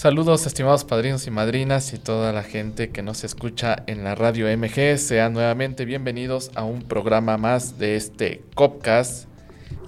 [0.00, 4.46] Saludos estimados padrinos y madrinas y toda la gente que nos escucha en la radio
[4.56, 4.96] MG.
[4.96, 9.28] Sean nuevamente bienvenidos a un programa más de este Copcast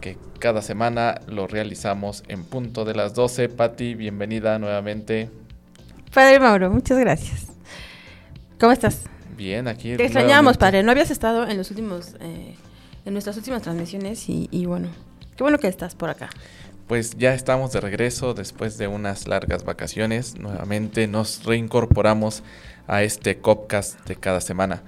[0.02, 3.48] que cada semana lo realizamos en punto de las 12.
[3.48, 5.30] Patti, bienvenida nuevamente.
[6.12, 7.46] Padre Mauro, muchas gracias.
[8.60, 9.04] ¿Cómo estás?
[9.34, 9.96] Bien, aquí.
[9.96, 10.82] Te extrañamos, padre.
[10.82, 12.54] No habías estado en los últimos, eh,
[13.06, 14.88] en nuestras últimas transmisiones y, y bueno,
[15.38, 16.28] qué bueno que estás por acá
[16.92, 20.38] pues ya estamos de regreso después de unas largas vacaciones.
[20.38, 22.42] Nuevamente nos reincorporamos
[22.86, 24.82] a este Copcast de cada semana.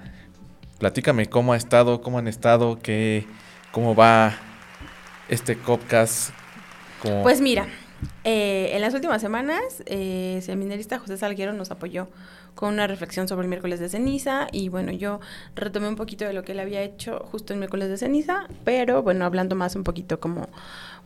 [0.77, 3.25] Platícame cómo ha estado, cómo han estado, qué,
[3.71, 4.37] cómo va
[5.29, 6.29] este Copcast.
[7.23, 7.65] Pues mira,
[8.23, 12.07] eh, en las últimas semanas, eh, el seminarista José Salguero nos apoyó
[12.55, 15.19] con una reflexión sobre el miércoles de ceniza y bueno, yo
[15.55, 19.03] retomé un poquito de lo que él había hecho justo el miércoles de ceniza, pero
[19.03, 20.47] bueno, hablando más un poquito como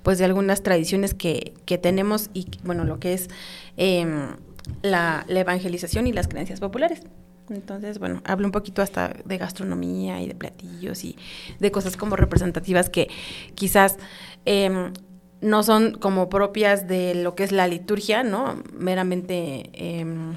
[0.03, 3.29] pues de algunas tradiciones que, que tenemos y bueno, lo que es
[3.77, 4.35] em,
[4.81, 7.01] la, evangelización y las creencias populares.
[7.49, 11.17] Entonces, bueno, hablo un poquito hasta de gastronomía y de platillos y
[11.59, 13.09] de cosas como representativas que
[13.55, 13.97] quizás
[14.45, 14.93] em,
[15.41, 18.61] no son como propias de lo que es la liturgia, ¿no?
[18.77, 20.35] Meramente em,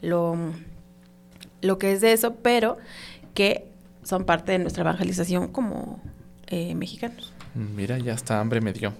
[0.00, 0.36] lo,
[1.62, 2.78] lo que es de eso, pero
[3.34, 3.66] que
[4.02, 6.00] son parte de nuestra evangelización como
[6.46, 7.32] eh, mexicanos.
[7.54, 8.92] Mira, ya hasta hambre me dio.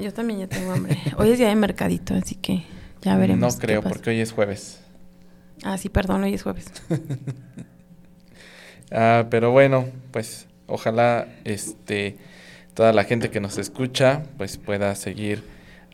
[0.00, 0.98] Yo también ya tengo hambre.
[1.16, 2.64] Hoy es día de mercadito, así que
[3.02, 3.54] ya veremos.
[3.54, 4.80] No creo, porque hoy es jueves.
[5.62, 6.66] Ah, sí, perdón, hoy es jueves.
[8.90, 12.16] ah, pero bueno, pues ojalá este
[12.74, 15.44] toda la gente que nos escucha pues pueda seguir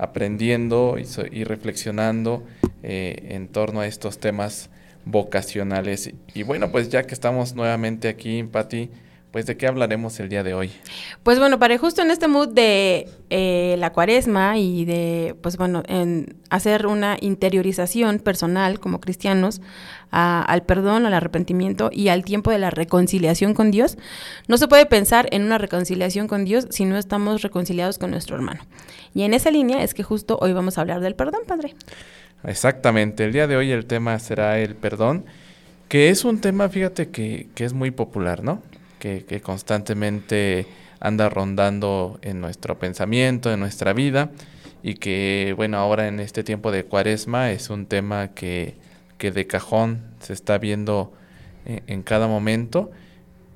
[0.02, 2.42] aprendiendo y, reflexionando
[2.82, 4.68] eh, en torno a estos temas
[5.04, 6.12] vocacionales.
[6.34, 8.90] Y bueno, pues ya que estamos nuevamente aquí, Patti,
[9.30, 10.72] pues de qué hablaremos el día de hoy.
[11.22, 15.84] Pues bueno, para justo en este mood de eh, la cuaresma y de, pues bueno,
[15.86, 19.60] en hacer una interiorización personal como cristianos
[20.10, 23.96] al perdón, al arrepentimiento y al tiempo de la reconciliación con Dios,
[24.46, 28.36] no se puede pensar en una reconciliación con Dios si no estamos reconciliados con nuestro
[28.36, 28.60] hermano.
[29.14, 31.74] Y en esa línea es que justo hoy vamos a hablar del perdón, Padre.
[32.44, 35.24] Exactamente, el día de hoy el tema será el perdón,
[35.88, 38.62] que es un tema, fíjate, que, que es muy popular, ¿no?
[39.02, 40.66] que, constantemente
[41.00, 44.30] anda rondando en nuestro pensamiento, en nuestra vida,
[44.84, 48.76] y que, bueno, ahora en este tiempo de cuaresma es un tema que,
[49.18, 51.12] que de cajón se está viendo
[51.64, 52.92] en, cada momento,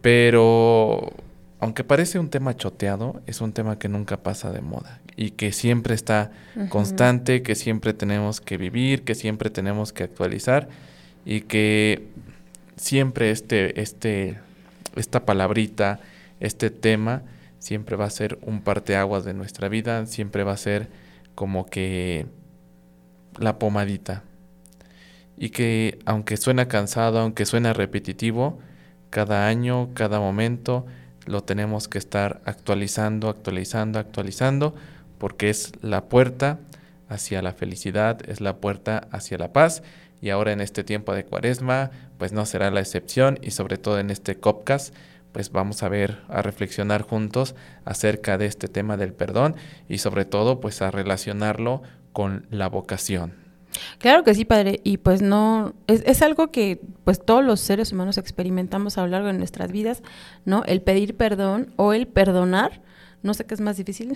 [0.01, 1.13] pero
[1.61, 5.53] aunque parece un tema choteado, es un tema que nunca pasa de moda y que
[5.53, 6.31] siempre está
[6.69, 10.69] constante, que siempre tenemos que vivir, que siempre tenemos que actualizar
[11.25, 12.09] y que
[12.77, 14.39] siempre este, este
[14.97, 16.01] esta palabrita,
[16.41, 17.23] este tema,
[17.59, 20.89] siempre va a ser un parteaguas de nuestra vida, siempre va a ser
[21.35, 22.27] como que
[23.39, 24.25] la pomadita.
[25.37, 28.59] Y que aunque suena cansado, aunque suena repetitivo,
[29.11, 30.87] cada año, cada momento,
[31.27, 34.75] lo tenemos que estar actualizando, actualizando, actualizando,
[35.19, 36.59] porque es la puerta
[37.09, 39.83] hacia la felicidad, es la puerta hacia la paz
[40.21, 43.99] y ahora en este tiempo de cuaresma, pues no será la excepción y sobre todo
[43.99, 44.95] en este Copcast,
[45.33, 49.55] pues vamos a ver, a reflexionar juntos acerca de este tema del perdón
[49.89, 51.83] y sobre todo pues a relacionarlo
[52.13, 53.35] con la vocación.
[53.99, 57.93] Claro que sí, padre, y pues no, es, es, algo que pues todos los seres
[57.93, 60.03] humanos experimentamos a lo largo de nuestras vidas,
[60.47, 60.65] ¿no?
[60.65, 62.81] El pedir perdón o el perdonar,
[63.23, 64.15] no sé qué es más difícil.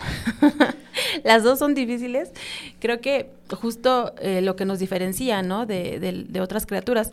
[1.24, 2.30] Las dos son difíciles.
[2.78, 3.30] Creo que
[3.60, 5.66] justo eh, lo que nos diferencia, ¿no?
[5.66, 7.10] De, de, otras criaturas,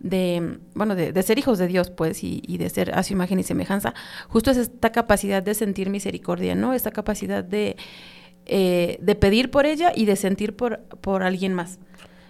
[0.00, 3.42] de, bueno, de, ser hijos de Dios, pues, y, de ser a su imagen y
[3.42, 3.94] semejanza,
[4.28, 6.74] justo es esta capacidad de sentir misericordia, ¿no?
[6.74, 7.76] Esta capacidad de,
[8.46, 11.78] eh, de pedir por ella y de sentir por, por alguien más.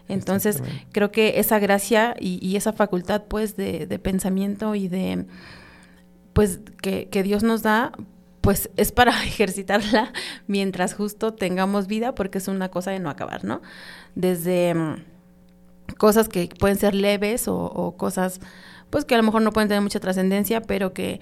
[0.09, 0.63] Entonces,
[0.93, 5.27] creo que esa gracia y, y esa facultad, pues, de, de pensamiento y de,
[6.33, 7.93] pues, que, que Dios nos da,
[8.49, 10.11] pues es para ejercitarla
[10.47, 13.61] mientras justo tengamos vida, porque es una cosa de no acabar, ¿no?
[14.15, 15.05] Desde mm,
[15.99, 18.41] cosas que pueden ser leves o, cosas,
[18.89, 21.21] pues que a lo mejor no pueden tener mucha trascendencia, pero que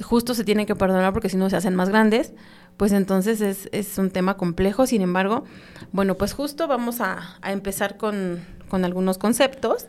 [0.00, 2.32] justo se tienen que perdonar porque si no se hacen más grandes,
[2.78, 4.86] pues entonces es, es un tema complejo.
[4.86, 5.44] Sin embargo,
[5.92, 9.86] bueno, pues justo vamos a, a empezar con, con, algunos conceptos,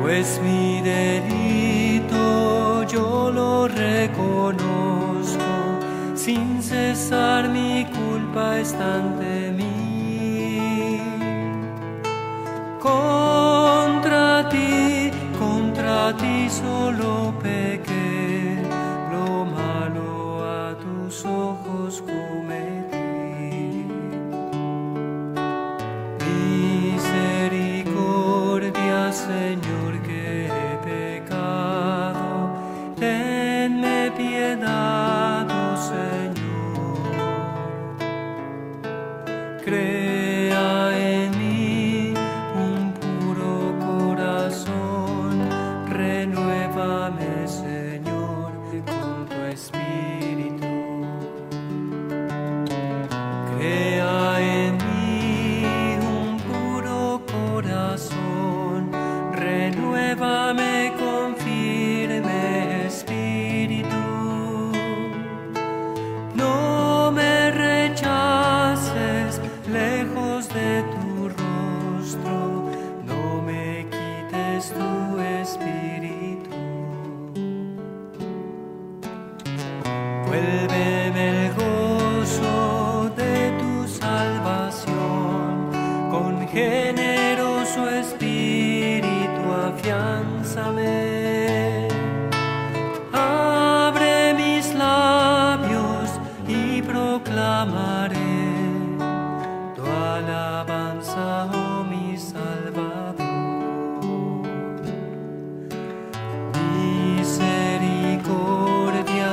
[0.00, 2.22] Pues mi delito
[2.84, 4.89] yo lo reconozco,
[6.30, 11.00] sin cesar mi culpa está ante mí.
[12.88, 15.10] Contra ti,
[15.42, 17.10] contra ti solo
[17.46, 17.99] pequé,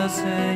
[0.08, 0.47] Misericordia,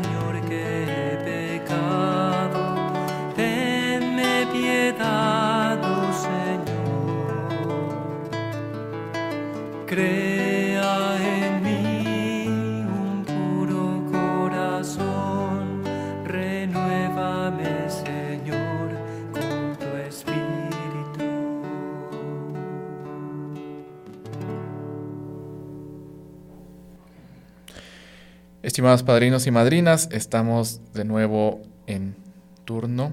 [28.72, 32.16] Estimados padrinos y madrinas, estamos de nuevo en
[32.64, 33.12] turno.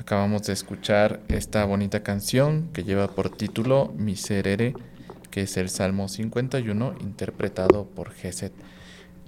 [0.00, 4.74] Acabamos de escuchar esta bonita canción que lleva por título Miserere,
[5.30, 8.52] que es el Salmo 51, interpretado por Geset.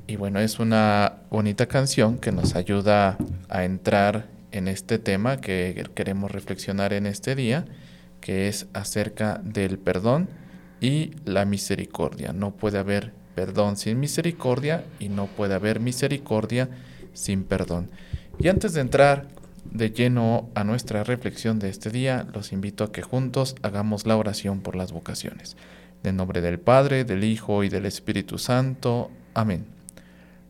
[0.08, 3.16] Y bueno, es una bonita canción que nos ayuda
[3.48, 7.66] a entrar en este tema que queremos reflexionar en este día,
[8.20, 10.28] que es acerca del perdón
[10.80, 12.32] y la misericordia.
[12.32, 16.68] No puede haber perdón sin misericordia y no puede haber misericordia
[17.12, 17.90] sin perdón.
[18.38, 19.26] Y antes de entrar
[19.64, 24.16] de lleno a nuestra reflexión de este día, los invito a que juntos hagamos la
[24.16, 25.56] oración por las vocaciones.
[26.04, 29.10] En nombre del Padre, del Hijo y del Espíritu Santo.
[29.34, 29.66] Amén.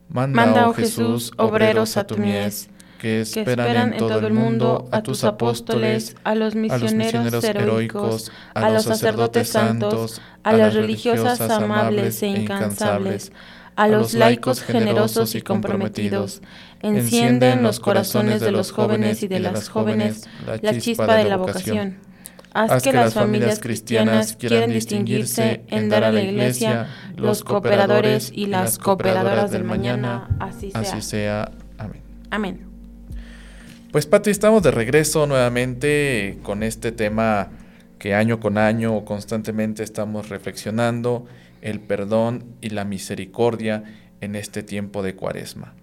[0.09, 2.69] Manda, oh Jesús, obreros a tu mies,
[3.03, 8.85] que esperan, en todo el mundo a tus apóstoles, a los misioneros, heroicos, a los
[8.85, 13.33] sacerdotes santos, a las religiosas amables e, e incansables,
[13.75, 16.43] a los laicos generosos y comprometidos.
[16.81, 20.29] Enciende en los corazones de los jóvenes y de las jóvenes
[20.61, 21.97] la chispa de la vocación.
[22.55, 28.47] Haz que las familias cristianas quieran distinguirse en dar a la Iglesia los cooperadores y
[28.47, 30.29] las cooperadoras del mañana.
[30.39, 30.81] Así sea.
[30.81, 31.51] Así sea.
[31.79, 32.03] Amén.
[32.31, 32.72] Amén.
[33.93, 37.51] Pues Pati, estamos de regreso nuevamente con este tema
[37.99, 41.27] que año con año constantemente estamos reflexionando,
[41.61, 43.85] el perdón y la misericordia
[44.23, 45.75] en este tiempo de cuaresma.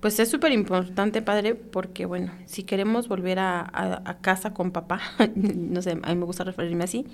[0.00, 5.02] Pues es súper importante, padre, porque bueno, si queremos volver a, casa con papá,
[5.36, 7.04] no sé, a mí me gusta referirme así,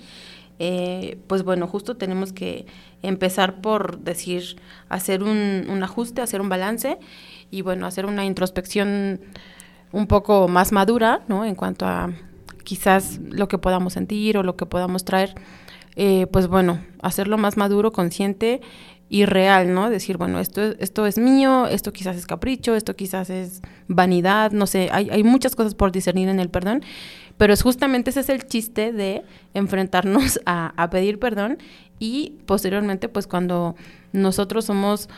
[0.59, 2.65] eh, pues bueno, justo tenemos que
[3.01, 4.55] empezar por decir,
[4.87, 6.99] hacer un, un ajuste, hacer un balance
[7.49, 9.19] y bueno, hacer una introspección
[9.91, 11.45] un poco más madura, ¿no?
[11.45, 12.11] En cuanto a
[12.63, 15.35] quizás lo que podamos sentir o lo que podamos traer,
[15.95, 18.61] eh, pues bueno, hacerlo más maduro, consciente
[19.09, 19.89] y real, ¿no?
[19.89, 24.67] Decir, bueno, esto, esto es mío, esto quizás es capricho, esto quizás es vanidad, no
[24.67, 26.81] sé, hay, hay muchas cosas por discernir en el perdón,
[27.37, 31.57] pero es justamente ese es el chiste de enfrentarnos a, a pedir perdón
[31.99, 33.75] y posteriormente, pues cuando
[34.13, 35.09] nosotros somos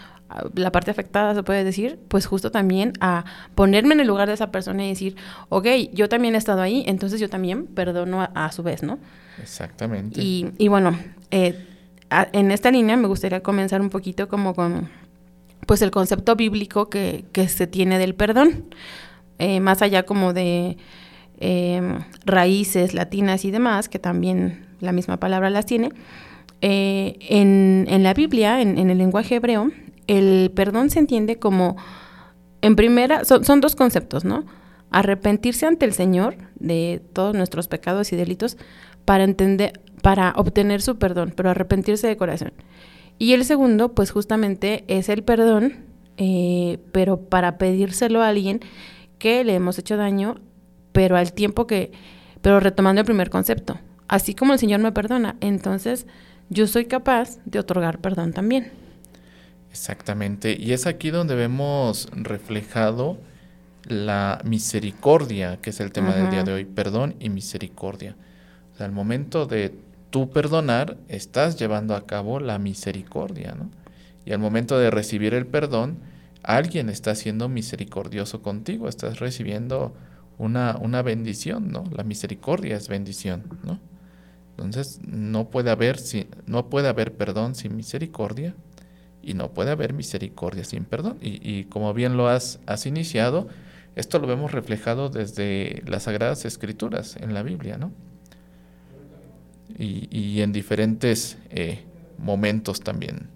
[0.55, 3.25] la parte afectada, se puede decir, pues justo también a
[3.55, 5.15] ponerme en el lugar de esa persona y decir,
[5.49, 8.99] ok, yo también he estado ahí, entonces yo también perdono a, su vez, ¿no?
[9.41, 10.21] Exactamente.
[10.21, 10.97] Y, y bueno,
[11.31, 11.67] eh,
[12.31, 14.89] en esta línea me gustaría comenzar un poquito como con
[15.65, 18.65] pues el concepto bíblico que, se tiene del perdón,
[19.39, 20.77] eh, más allá como de
[21.39, 25.89] em, raíces latinas y demás, que también la misma palabra las tiene.
[26.61, 29.71] Eh, en, en, la Biblia, en, el lenguaje hebreo,
[30.07, 31.75] el perdón se entiende como,
[32.61, 34.45] en primera, son, son dos conceptos, ¿no?
[34.91, 38.57] Arrepentirse ante el Señor de todos nuestros pecados y delitos
[39.05, 42.53] para entender, para obtener su perdón, pero arrepentirse de corazón.
[43.19, 45.85] Y el segundo, pues justamente es el perdón,
[46.17, 48.59] eh, pero para pedírselo a alguien
[49.19, 50.35] que le hemos hecho daño,
[50.91, 51.91] pero al tiempo que,
[52.41, 56.07] pero retomando el primer concepto, así como el Señor me perdona, entonces
[56.49, 58.71] yo soy capaz de otorgar perdón también.
[59.73, 63.17] Exactamente, y es aquí donde vemos reflejado
[63.85, 68.15] la misericordia, que es el tema del día de hoy, perdón y misericordia.
[68.71, 69.73] O sea, al momento de
[70.11, 73.71] tú perdonar, estás llevando a cabo la misericordia, ¿no?
[74.25, 75.97] Y al momento de recibir el perdón,
[76.43, 79.95] alguien está siendo misericordioso contigo, estás recibiendo
[80.37, 81.83] una, una bendición, ¿no?
[81.89, 83.79] La misericordia es bendición, ¿no?
[84.51, 85.97] Entonces, no puede haber,
[86.45, 88.53] no puede haber perdón sin misericordia
[89.23, 91.17] y no puede haber misericordia sin perdón.
[91.21, 93.47] Y, y como bien lo has, iniciado,
[93.95, 97.91] esto lo vemos reflejado desde las Sagradas Escrituras en la Biblia, ¿no?
[99.77, 101.83] y, en diferentes eh,
[102.17, 103.29] momentos también.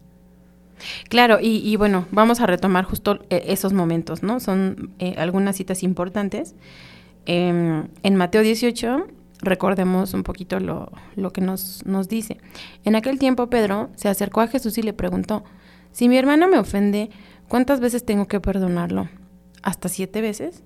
[1.10, 4.40] Claro, y, bueno, vamos a retomar justo eh, esos momentos, ¿no?
[4.40, 6.56] Son eh, algunas citas importantes.
[7.26, 9.08] Em, en Mateo 18,
[9.42, 12.38] recordemos un poquito lo, lo que nos, nos dice.
[12.84, 15.44] En aquel tiempo Pedro se acercó a Jesús y le preguntó,
[15.92, 17.10] si mi hermano me ofende,
[17.48, 19.10] ¿cuántas veces tengo que perdonarlo?
[19.64, 20.64] ¿Hasta siete veces?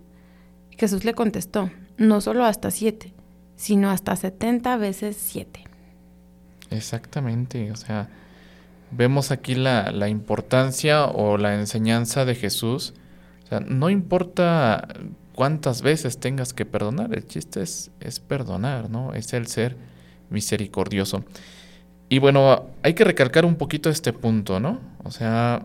[0.78, 3.14] Jesús le contestó, no solo hasta siete,
[3.56, 5.64] sino hasta 70 veces 7.
[6.72, 8.10] Exactamente, o sea,
[8.92, 12.94] vemos aquí la, importancia o la enseñanza de Jesús.
[13.44, 14.88] O sea, no importa
[15.34, 19.14] cuántas veces tengas que perdonar, el chiste es perdonar, ¿no?
[19.14, 19.78] Es el ser
[20.30, 21.24] misericordioso.
[22.12, 24.82] Y bueno, hay que recalcar un poquito este punto, ¿no?
[25.06, 25.64] O sea,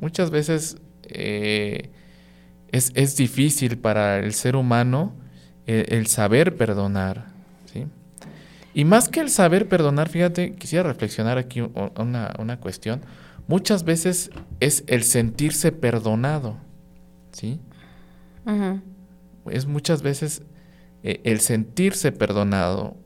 [0.00, 1.88] muchas veces eh,
[2.72, 5.14] es, es, difícil para el ser humano
[5.68, 7.32] eh, el saber perdonar,
[8.74, 13.02] y más que el saber perdonar, fíjate, quisiera reflexionar aquí una, una cuestión.
[13.46, 16.56] Muchas veces es el sentirse perdonado,
[17.30, 17.60] ¿sí?
[19.48, 20.42] Es muchas veces
[21.04, 22.96] eh, el sentirse perdonado.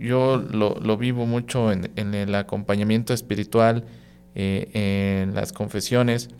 [0.00, 3.84] Yo lo, vivo mucho en, el acompañamiento espiritual,
[4.34, 6.30] eh, en las confesiones.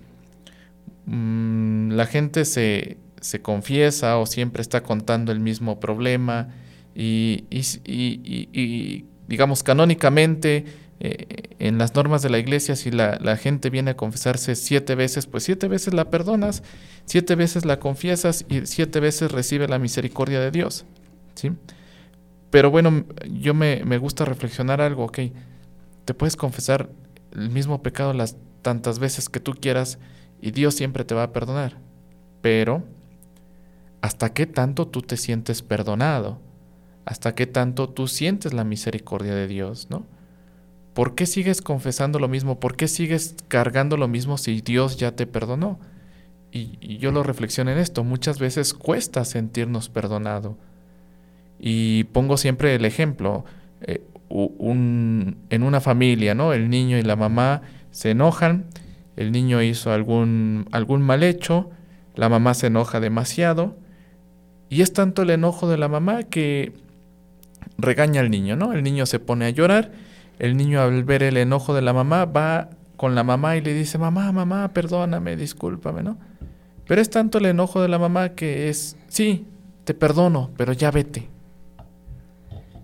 [1.07, 6.49] Mm, la gente se, se confiesa o siempre está contando el mismo problema
[6.95, 10.65] y, y, digamos, canónicamente,
[11.01, 14.95] eh, en las normas de la iglesia, si la, la, gente viene a confesarse siete
[14.95, 16.63] veces, pues siete veces la perdonas,
[17.05, 20.85] siete veces la confiesas y siete veces recibe la misericordia de Dios.
[21.35, 21.53] ¿sí?
[22.51, 25.19] Pero bueno, yo me, me gusta reflexionar algo, ok,
[26.05, 26.91] te puedes confesar
[27.33, 29.99] el mismo pecado las tantas veces que tú quieras
[30.41, 31.79] y Dios siempre te va a perdonar,
[32.41, 32.83] pero
[34.01, 36.41] hasta qué tanto tú te sientes perdonado,
[37.05, 40.07] hasta qué tanto tú sientes la misericordia de Dios, ¿no?
[40.95, 42.59] ¿Por qué sigues confesando lo mismo?
[42.59, 45.79] ¿Por qué sigues cargando lo mismo si Dios ya te perdonó?
[46.53, 50.59] Y, yo lo reflexiono en esto, muchas veces cuesta sentirnos perdonado.
[51.61, 53.45] Y pongo siempre el ejemplo,
[53.83, 56.53] eh, en una familia, ¿no?
[56.53, 58.67] El niño y la mamá se enojan,
[59.17, 61.71] el niño hizo algún, algún mal hecho,
[62.15, 63.77] la mamá se enoja demasiado,
[64.69, 66.73] y es tanto el enojo de la mamá que
[67.77, 68.73] regaña al niño, ¿no?
[68.73, 69.93] El niño se pone a llorar,
[70.39, 73.75] el niño al ver el enojo de la mamá va con la mamá y le
[73.75, 76.19] dice, mamá, mamá, perdóname, discúlpame, ¿no?
[76.87, 79.47] Pero es tanto el enojo de la mamá que es, sí,
[79.85, 81.30] te perdono, pero ya vete.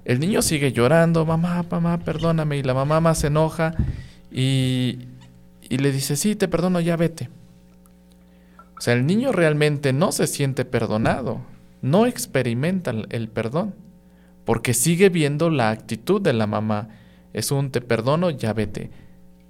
[0.06, 3.74] El niño sigue llorando, mamá, mamá, perdóname, y la mamá más se enoja
[4.30, 5.00] y,
[5.68, 7.28] y le dice, sí, te perdono, ya vete.
[8.78, 11.40] O sea, el niño realmente no se siente perdonado,
[11.82, 13.74] no experimenta el perdón,
[14.44, 16.88] porque sigue viendo la actitud de la mamá.
[17.32, 18.90] Es un te perdono, ya vete.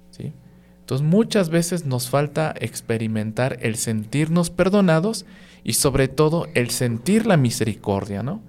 [0.09, 0.33] ¿Sí?
[0.79, 5.27] Entonces muchas veces nos falta experimentar el sentirnos perdonados
[5.63, 8.41] y sobre todo el sentir la misericordia, ¿no?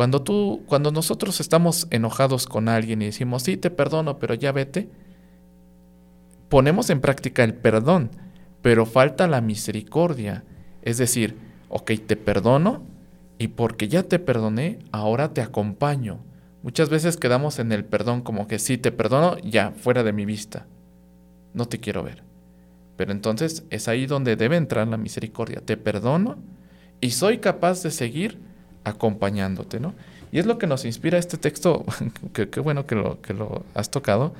[0.00, 4.50] Cuando tú, cuando nosotros estamos enojados con alguien y decimos, sí, te perdono, pero ya
[4.50, 4.88] vete,
[6.48, 8.10] ponemos en práctica el perdón,
[8.62, 10.42] pero falta la misericordia.
[10.80, 11.36] Es decir,
[11.68, 12.82] ok, te perdono,
[13.36, 16.24] y porque ya te perdoné, ahora te acompaño.
[16.62, 20.24] Muchas veces quedamos en el perdón como que sí, te perdono, ya, fuera de mi
[20.24, 20.66] vista.
[21.52, 22.22] No te quiero ver.
[22.96, 25.60] Pero entonces es ahí donde debe entrar la misericordia.
[25.60, 26.38] Te perdono
[27.02, 28.48] y soy capaz de seguir
[28.84, 29.94] acompañándote, ¿no?
[30.32, 31.84] Y es lo que nos inspira este texto,
[32.32, 34.34] qué bueno que lo, que lo has tocado,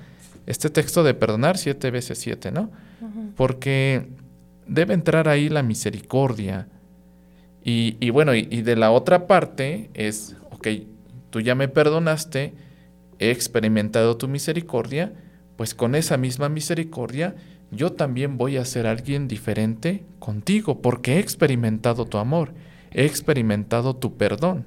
[0.46, 2.70] este texto de perdonar siete veces siete, ¿no?
[3.36, 4.08] Porque
[4.66, 6.68] debe entrar ahí la misericordia,
[7.62, 10.68] y, bueno, y, de la otra parte es, ok,
[11.30, 12.54] tú ya me perdonaste,
[13.18, 15.12] he experimentado tu misericordia,
[15.56, 17.34] pues con esa misma misericordia
[17.70, 22.54] yo también voy a ser alguien diferente contigo, porque he experimentado tu amor,
[22.92, 24.64] he experimentado tu perdón.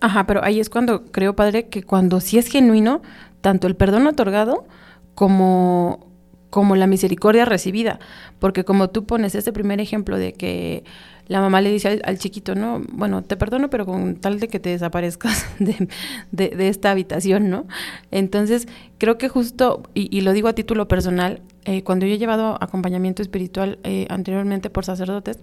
[0.00, 3.02] Ajá, pero ahí es cuando creo, Padre, que cuando sí es genuino,
[3.40, 4.66] tanto el perdón otorgado
[5.14, 6.06] como,
[6.50, 7.98] como la misericordia recibida,
[8.38, 10.84] porque como tú pones este primer ejemplo de que
[11.28, 14.60] la mamá le dice al, chiquito, no, bueno, te perdono, pero con tal de que
[14.60, 17.66] te desaparezcas de, esta habitación, ¿no?
[18.10, 22.58] Entonces, creo que justo, y, lo digo a título personal, eh, cuando yo he llevado
[22.62, 25.40] acompañamiento espiritual eh, anteriormente por sacerdotes,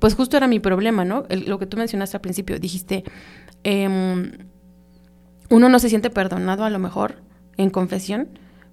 [0.00, 1.26] pues justo era mi problema, ¿no?
[1.28, 3.04] lo que tú mencionaste al principio, dijiste,
[3.62, 4.32] em,
[5.50, 7.22] uno no se siente perdonado a lo mejor
[7.56, 8.28] en confesión,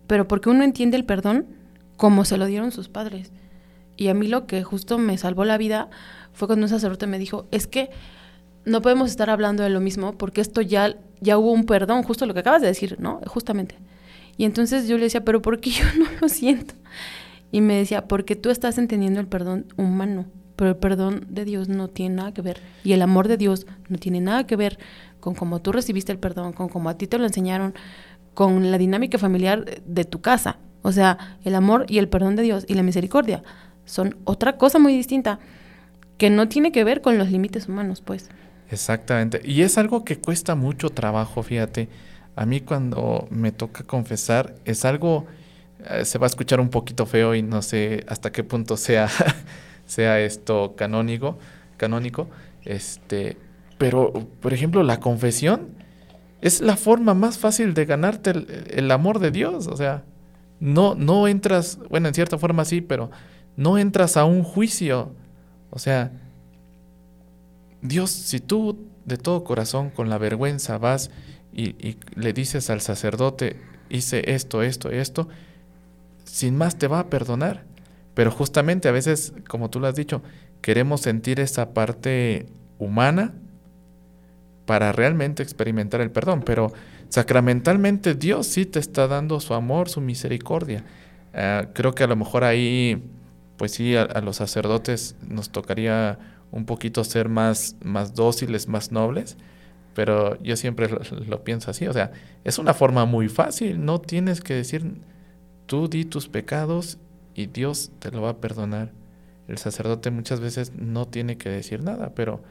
[0.07, 1.45] pero porque uno entiende el perdón
[1.97, 3.31] como se lo dieron sus padres.
[3.97, 5.89] Y a mí lo que justo me salvó la vida
[6.33, 7.89] fue cuando un sacerdote me dijo, es que
[8.63, 12.25] no podemos estar hablando de lo mismo porque esto ya, ya hubo un perdón, justo
[12.25, 13.19] lo que acabas de decir, ¿no?
[13.25, 13.75] Justamente.
[14.37, 16.75] Y entonces yo le decía, pero ¿por qué yo no lo siento?
[17.51, 20.25] Y me decía, porque tú estás entendiendo el perdón humano,
[20.57, 22.59] pero el perdón de Dios no tiene nada que ver.
[22.83, 24.77] Y el amor de Dios no tiene nada que ver
[25.21, 27.73] con cómo tú recibiste el perdón, con cómo a ti te lo enseñaron,
[28.33, 30.57] con la dinámica familiar de tu casa.
[30.81, 33.43] O sea, el amor y el perdón de Dios y la misericordia
[33.85, 35.39] son otra cosa muy distinta
[36.17, 38.29] que no tiene que ver con los límites humanos, pues.
[38.69, 39.41] Exactamente.
[39.43, 41.89] Y es algo que cuesta mucho trabajo, fíjate.
[42.35, 45.25] A mí cuando me toca confesar es algo,
[45.89, 49.09] eh, se va a escuchar un poquito feo y no sé hasta qué punto sea,
[49.87, 51.39] sea esto canónico,
[51.77, 52.29] canónico,
[52.63, 53.37] este,
[53.79, 55.69] pero por ejemplo la confesión
[56.41, 60.03] es la forma más fácil de ganarte el, el amor de Dios, o sea,
[60.59, 63.09] no, no entras, bueno, en cierta forma sí, pero
[63.55, 65.13] no entras a un juicio
[65.69, 66.11] o sea,
[67.81, 71.11] Dios, si tú de todo corazón, con la vergüenza, vas
[71.53, 75.27] y, le dices al sacerdote, hice esto, esto, esto,
[76.23, 77.63] sin más te va a perdonar.
[78.17, 80.23] Pero justamente a veces, como tú lo has dicho,
[80.61, 82.47] queremos sentir esa parte
[82.79, 83.35] humana
[84.65, 86.41] para realmente experimentar el perdón.
[86.43, 86.73] Pero
[87.09, 90.83] sacramentalmente Dios sí te está dando su amor, su misericordia.
[91.31, 93.03] Ah, creo que a lo mejor ahí
[93.57, 96.17] pues sí, a, los sacerdotes nos tocaría
[96.51, 99.37] un poquito ser más, más dóciles, más nobles,
[99.93, 100.87] pero yo siempre
[101.27, 102.11] lo, pienso así, o sea,
[102.43, 105.01] es una forma muy fácil, no tienes que decir,
[105.65, 106.99] tú di tus pecados
[107.37, 108.91] y Dios te lo va a perdonar.
[109.47, 112.41] El sacerdote muchas veces no tiene que decir nada, pero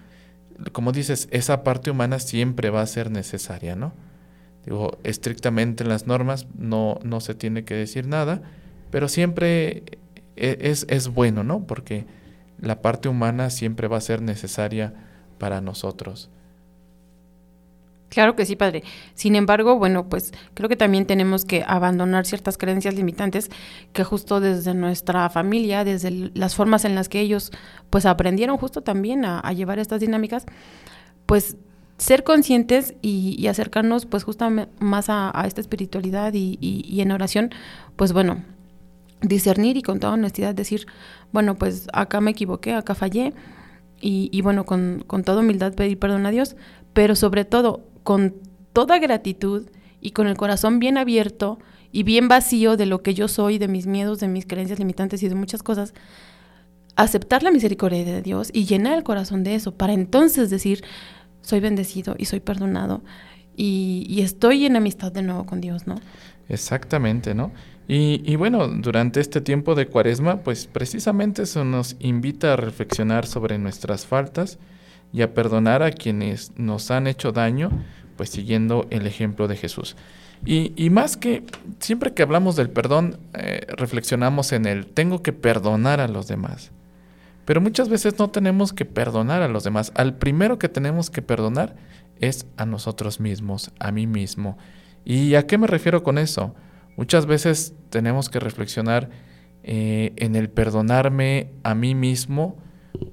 [0.73, 3.93] como dices, esa parte humana siempre va a ser necesaria, ¿no?
[4.65, 8.43] Digo, estrictamente en las normas no, no se tiene que decir nada,
[8.91, 9.83] pero siempre
[10.37, 11.67] e, es, es bueno, ¿no?
[11.67, 12.07] Porque
[12.61, 14.95] la parte humana siempre va a ser necesaria
[15.39, 16.31] para nosotros.
[18.17, 18.83] Claro que sí, padre.
[19.13, 23.51] Sin embargo, bueno, pues creo que también tenemos que abandonar ciertas creencias limitantes
[23.93, 27.53] que justo desde nuestra familia, desde las formas en las que ellos
[27.91, 30.47] pues aprendieron justo también a, llevar estas dinámicas,
[31.27, 31.59] pues
[31.99, 37.51] ser conscientes y, acercarnos pues justamente más a, esta espiritualidad y, en oración,
[37.97, 38.45] pues bueno,
[39.21, 40.87] discernir y con toda honestidad decir,
[41.33, 43.35] bueno, pues acá me equivoqué, acá fallé
[44.01, 46.57] y, bueno, con, con toda humildad pedir perdón a Dios,
[46.95, 48.37] pero sobre todo con
[48.73, 49.67] toda gratitud
[50.01, 51.59] y con el corazón bien abierto
[51.91, 55.25] y bien vacío de lo que yo soy, de mis miedos, de mis creencias limitantes
[55.25, 55.93] y de muchas cosas,
[56.95, 60.85] aceptar la misericordia de Dios y llenar el corazón de eso, para entonces decir,
[61.41, 63.03] soy bendecido y soy perdonado
[63.57, 65.97] y, estoy en amistad de nuevo con Dios, ¿no?
[66.49, 67.51] Exactamente, ¿no?
[67.89, 73.27] Y, y, bueno, durante este tiempo de cuaresma, pues precisamente eso nos invita a reflexionar
[73.27, 74.61] sobre nuestras faltas
[75.13, 77.71] y a perdonar a quienes nos han hecho daño,
[78.17, 79.97] pues siguiendo el ejemplo de Jesús.
[80.45, 81.43] Y, más que
[81.81, 86.73] siempre que hablamos del perdón, eh, reflexionamos en el tengo que perdonar a los demás.
[87.45, 89.93] Pero muchas veces no tenemos que perdonar a los demás.
[89.95, 91.77] Al primero que tenemos que perdonar
[92.21, 94.59] es a nosotros mismos, a mí mismo.
[95.05, 96.55] ¿Y a qué me refiero con eso?
[96.97, 99.11] Muchas veces tenemos que reflexionar
[99.63, 102.57] eh, en el perdonarme a mí mismo,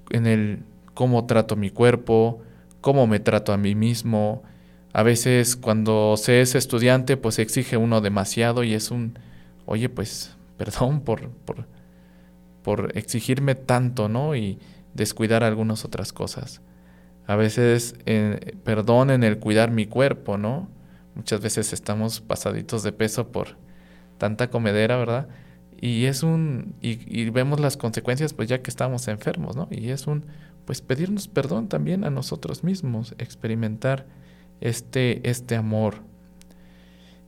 [0.09, 2.41] en el cómo trato mi cuerpo,
[2.81, 4.43] cómo me trato a mí mismo.
[4.93, 9.17] A veces cuando se es estudiante, pues exige uno demasiado y es un,
[9.65, 11.65] oye, pues perdón por, por,
[12.63, 14.35] por exigirme tanto, ¿no?
[14.35, 14.59] Y
[14.93, 16.61] descuidar algunas otras cosas.
[17.25, 17.95] A veces
[18.63, 20.67] perdón en el cuidar mi cuerpo, ¿no?
[21.15, 23.55] Muchas veces estamos pasaditos de peso por
[24.17, 25.27] tanta comedera, ¿verdad?
[25.79, 29.67] Y es un, y, vemos las consecuencias pues ya que estamos enfermos, ¿no?
[29.69, 30.25] Y es un,
[30.65, 34.05] pues pedirnos perdón también a nosotros mismos, experimentar
[34.61, 35.97] este, este amor.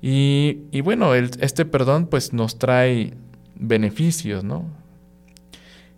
[0.01, 3.13] Y, y bueno, el, este perdón pues nos trae
[3.55, 4.65] beneficios, ¿no?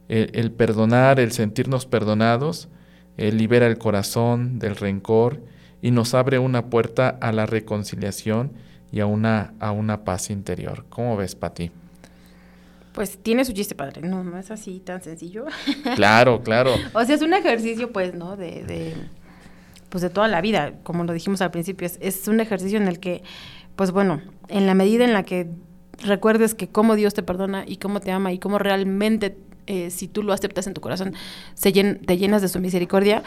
[0.08, 2.70] El, perdonar, el sentirnos perdonados,
[3.18, 5.42] el libera el corazón del rencor
[5.82, 8.54] y nos abre una puerta a la reconciliación
[8.90, 10.86] y a una, a una paz interior.
[10.90, 11.72] ¿Cómo ves, Pati?
[12.98, 15.46] Pues tiene su chiste padre, no, no es así tan sencillo.
[15.96, 16.74] Claro, claro.
[16.94, 18.36] o sea, es un ejercicio, pues, ¿no?
[18.36, 18.96] De, de,
[19.90, 22.88] pues de toda la vida, como lo dijimos al principio, es, es un ejercicio en
[22.88, 23.22] el que,
[23.76, 25.48] pues bueno, en la medida en la que
[26.00, 30.08] recuerdes que cómo Dios te perdona y cómo te ama y cómo realmente, eh, si
[30.08, 31.14] tú lo aceptas en tu corazón,
[31.54, 33.22] se te llenas de su misericordia,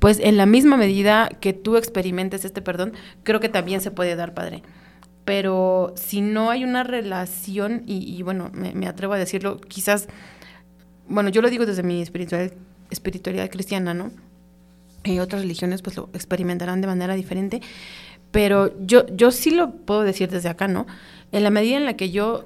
[0.00, 4.16] pues en la misma medida que tú experimentes este perdón, creo que también se puede
[4.16, 4.64] dar, Padre
[5.24, 10.08] pero si no hay una relación, y, bueno, me, atrevo a decirlo, quizás,
[11.08, 12.52] bueno, yo lo digo desde mi espiritualidad,
[12.90, 14.10] espiritualidad cristiana, ¿no?
[15.04, 17.60] Y otras religiones pues lo experimentarán de manera diferente,
[18.30, 20.86] pero yo, yo sí lo puedo decir desde acá, ¿no?
[21.32, 22.44] En la medida en la que yo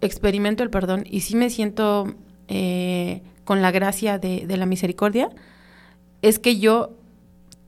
[0.00, 2.14] experimento el perdón y sí me siento
[2.48, 5.30] eh, con la gracia de la misericordia,
[6.22, 6.94] es que yo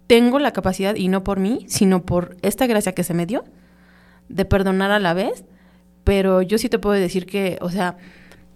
[0.06, 3.44] tengo la capacidad, y no por mí, sino por esta gracia que se me dio,
[4.30, 5.44] de perdonar a la vez,
[6.04, 7.98] pero yo sí te puedo decir que, o sea,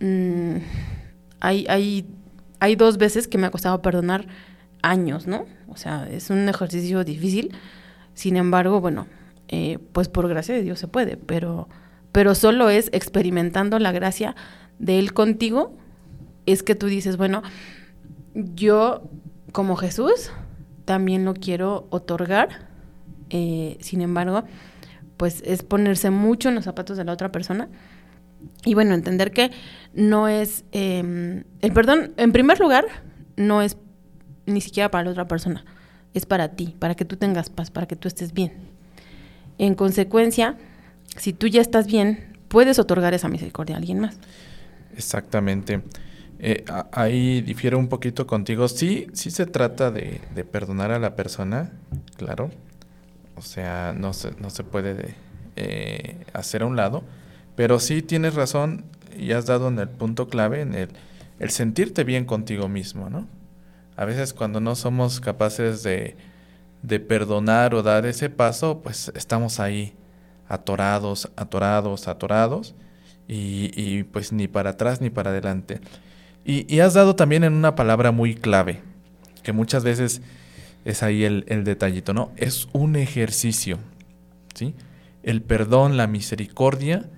[0.00, 0.56] mm,
[1.40, 2.06] hay, hay,
[2.60, 4.26] hay dos veces que me ha costado perdonar
[4.82, 5.46] años, ¿no?
[5.68, 7.54] O sea, es un ejercicio difícil,
[8.14, 9.06] sin embargo, bueno,
[9.48, 11.68] eh, pues por gracia de Dios se puede, pero,
[12.12, 14.36] pero solo es experimentando la gracia
[14.78, 15.76] de Él contigo,
[16.46, 17.42] es que tú dices, bueno,
[18.34, 19.02] yo
[19.52, 20.30] como Jesús
[20.84, 22.68] también lo quiero otorgar,
[23.30, 24.44] eh, sin embargo,
[25.16, 27.68] pues es ponerse mucho en los zapatos de la otra persona.
[28.64, 29.50] Y bueno, entender que
[29.94, 32.84] no es, em, el perdón, en primer lugar,
[33.36, 33.76] no es
[34.46, 35.64] ni siquiera para la otra persona,
[36.12, 38.52] es para ti, para que tú tengas paz, para que tú estés bien.
[39.58, 40.56] En consecuencia,
[41.16, 44.18] si tú ya estás bien, puedes otorgar esa misericordia a alguien más.
[44.96, 45.82] Exactamente.
[46.38, 48.68] Eh, ahí difiero un poquito contigo.
[48.68, 51.72] Sí, sí se trata de, de perdonar a la persona,
[52.16, 52.50] claro,
[53.36, 55.14] o sea, no se, no se puede
[55.56, 57.04] eh, hacer a un lado.
[57.56, 58.84] Pero sí tienes razón
[59.16, 60.88] y has dado en el punto clave, en el,
[61.38, 63.26] el sentirte bien contigo mismo, ¿no?
[63.96, 66.16] A veces cuando no somos capaces de,
[66.82, 69.94] de perdonar o dar ese paso, pues estamos ahí
[70.48, 72.74] atorados, atorados, atorados
[73.28, 75.80] y, y pues ni para atrás ni para adelante.
[76.44, 78.82] Y, y, has dado también en una palabra muy clave,
[79.42, 80.20] que muchas veces
[80.84, 82.30] es ahí el, detallito, ¿no?
[82.36, 83.78] Es un ejercicio,
[84.54, 84.74] ¿sí?
[85.22, 87.08] El perdón, la misericordia,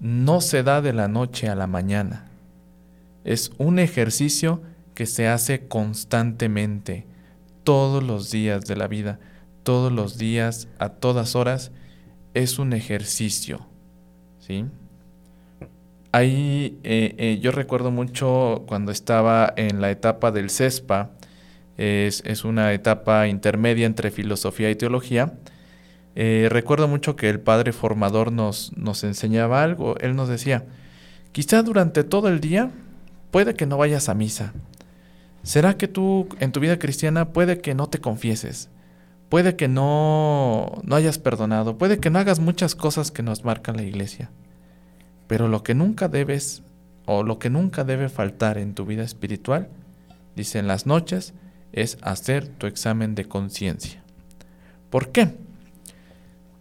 [0.00, 2.30] no se da de la noche a la mañana.
[3.24, 4.62] Es un ejercicio
[4.94, 7.06] que se hace constantemente,
[7.64, 9.18] todos los días de la vida,
[9.62, 11.72] todos los días, a todas horas,
[12.34, 13.66] es un ejercicio.
[14.40, 14.64] ¿Sí?
[16.10, 21.10] Ahí eh, eh, yo recuerdo mucho cuando estaba en la etapa del CESPA,
[21.76, 25.34] es, es una etapa intermedia entre filosofía y teología.
[26.14, 29.96] Eh, recuerdo mucho que el padre formador nos, nos enseñaba algo.
[29.98, 30.64] Él nos decía,
[31.32, 32.70] quizá durante todo el día
[33.30, 34.52] puede que no vayas a misa.
[35.42, 38.68] ¿Será que tú en tu vida cristiana puede que no te confieses?
[39.28, 43.72] Puede que no, no hayas perdonado, puede que no hagas muchas cosas que nos marca
[43.72, 44.30] la iglesia.
[45.26, 46.62] Pero lo que nunca debes
[47.06, 49.68] o lo que nunca debe faltar en tu vida espiritual,
[50.36, 51.34] dice en las noches,
[51.72, 54.02] es hacer tu examen de conciencia.
[54.90, 55.34] ¿Por qué?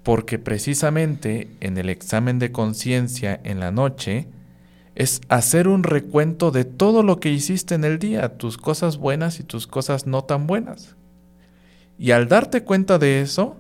[0.04, 4.28] Porque precisamente en el examen de conciencia en la noche
[4.96, 9.40] es hacer un recuento de todo lo que hiciste en el día, tus cosas buenas
[9.40, 10.96] y tus cosas no tan buenas.
[11.98, 13.58] Y al darte cuenta de eso,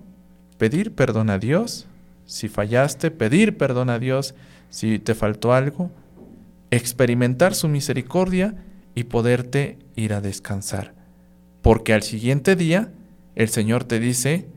[0.57, 1.85] pedir perdón a Dios,
[2.25, 4.35] si fallaste, pedir perdón a Dios,
[4.69, 5.91] si te faltó algo,
[6.71, 8.55] experimentar su misericordia
[8.95, 11.00] y poderte ir a descansar.
[11.61, 12.91] Porque al siguiente día
[13.35, 14.47] el Señor te dice,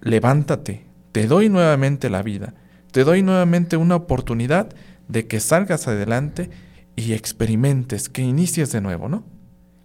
[0.00, 2.54] levántate, te doy nuevamente la vida,
[2.90, 4.74] te doy nuevamente una oportunidad
[5.08, 6.50] de que salgas adelante
[6.96, 9.24] y experimentes, que inicies de nuevo, ¿no?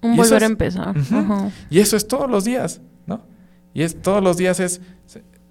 [0.01, 0.95] Un volver a empezar.
[1.69, 3.25] Y eso es todos los días, ¿no?
[3.73, 4.81] Y es todos los días es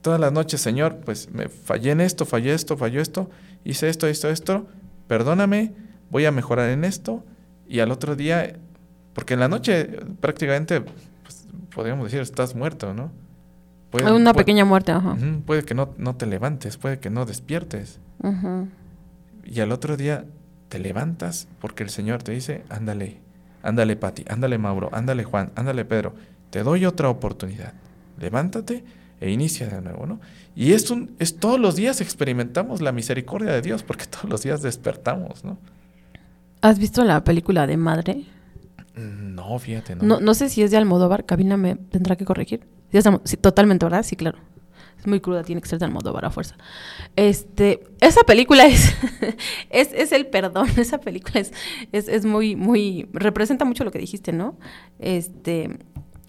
[0.01, 3.31] todas las noches, Señor, pues me fallé en esto, fallé esto, falló esto,
[3.65, 4.67] hice esto, esto, esto,
[5.07, 5.75] perdóname,
[6.11, 7.25] voy a mejorar en esto
[7.67, 8.59] y al otro día
[9.19, 9.85] porque en la noche
[10.21, 13.11] prácticamente, pues, podríamos decir, estás muerto, ¿no?
[13.91, 15.17] Puede, una pequeña muerte, ajá.
[15.45, 17.99] puede que no, no, te levantes, puede que no despiertes.
[19.45, 20.25] Y al otro día
[20.69, 23.19] te levantas porque el Señor te dice, ándale,
[23.65, 26.15] ándale Pati, ándale Mauro, ándale Juan, ándale Pedro,
[26.51, 27.73] te doy otra oportunidad.
[28.21, 28.85] Levántate
[29.21, 30.21] e inicia de nuevo, ¿no?
[30.55, 34.45] Y es, un, es todos los días experimentamos la misericordia de Dios porque todos los
[34.45, 35.59] días despertamos, ¿no?
[36.61, 38.25] ¿Has visto la película de Madre?
[38.99, 40.21] No, fíjate, no.
[40.21, 42.67] No, sé si es de Almodóvar, Cabina me tendrá que corregir.
[43.41, 44.03] Totalmente, ¿verdad?
[44.03, 44.39] Sí, claro.
[44.99, 46.57] Es muy cruda, tiene que ser de Almodóvar a fuerza.
[47.15, 48.93] Este, esa película es,
[49.71, 51.53] es, es, el perdón, esa película es,
[51.93, 54.59] es, es, muy, muy, representa mucho lo que dijiste, ¿no?
[54.99, 55.79] Este,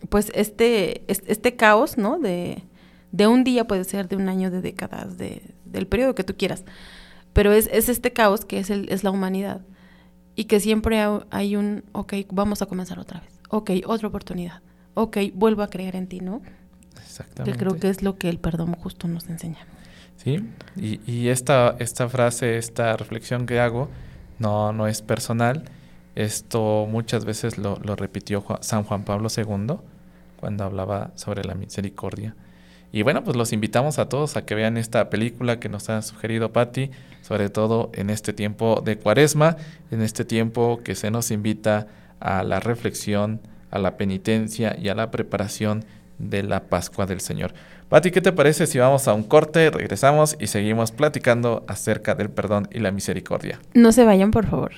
[0.09, 2.19] pues este, este, caos, ¿no?
[2.19, 2.63] De,
[3.11, 6.35] de un día puede ser de un año, de décadas, de, del periodo que tú
[6.37, 6.63] quieras.
[7.33, 9.61] Pero es, es este caos que es, el, es la humanidad
[10.39, 14.61] y que siempre hay un, ok, vamos a comenzar otra vez, ok, otra oportunidad,
[14.93, 16.41] ok, vuelvo a creer en ti, ¿no?
[16.95, 17.51] Exactamente.
[17.51, 19.67] Que creo que es lo que el perdón justo nos enseña.
[20.15, 20.39] Sí,
[20.77, 23.89] y, y esta, esta frase, esta reflexión que hago,
[24.37, 25.65] no, no es personal,
[26.15, 29.75] esto muchas veces lo, lo repitió San Juan Pablo II
[30.37, 32.33] cuando hablaba sobre la misericordia.
[32.91, 36.01] Y bueno, pues los invitamos a todos a que vean esta película que nos ha
[36.01, 36.89] sugerido Patti,
[37.21, 39.57] sobre todo en este tiempo de cuaresma,
[39.91, 41.87] en este tiempo que se nos invita
[42.19, 45.85] a la reflexión, a la penitencia y a la preparación
[46.17, 47.53] de la Pascua del Señor.
[47.89, 52.29] Patti, ¿qué te parece si vamos a un corte, regresamos y seguimos platicando acerca del
[52.29, 53.59] perdón y la misericordia?
[53.73, 54.71] No se vayan, por favor.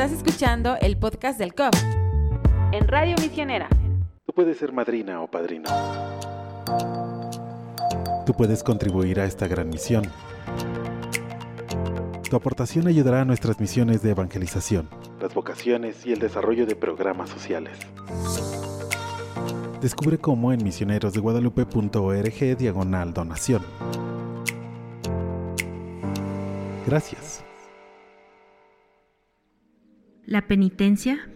[0.00, 1.74] Estás escuchando el podcast del COP
[2.72, 3.68] en Radio Misionera.
[4.24, 5.68] Tú puedes ser madrina o padrino.
[8.24, 10.04] Tú puedes contribuir a esta gran misión.
[12.30, 14.88] Tu aportación ayudará a nuestras misiones de evangelización,
[15.20, 17.78] las vocaciones y el desarrollo de programas sociales.
[19.82, 23.62] Descubre cómo en misionerosdeguadalupe.org diagonal donación.
[26.86, 27.19] Gracias.
[30.30, 31.28] La penitencia,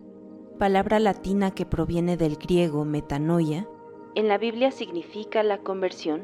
[0.56, 3.66] palabra latina que proviene del griego metanoia,
[4.14, 6.22] en la Biblia significa la conversión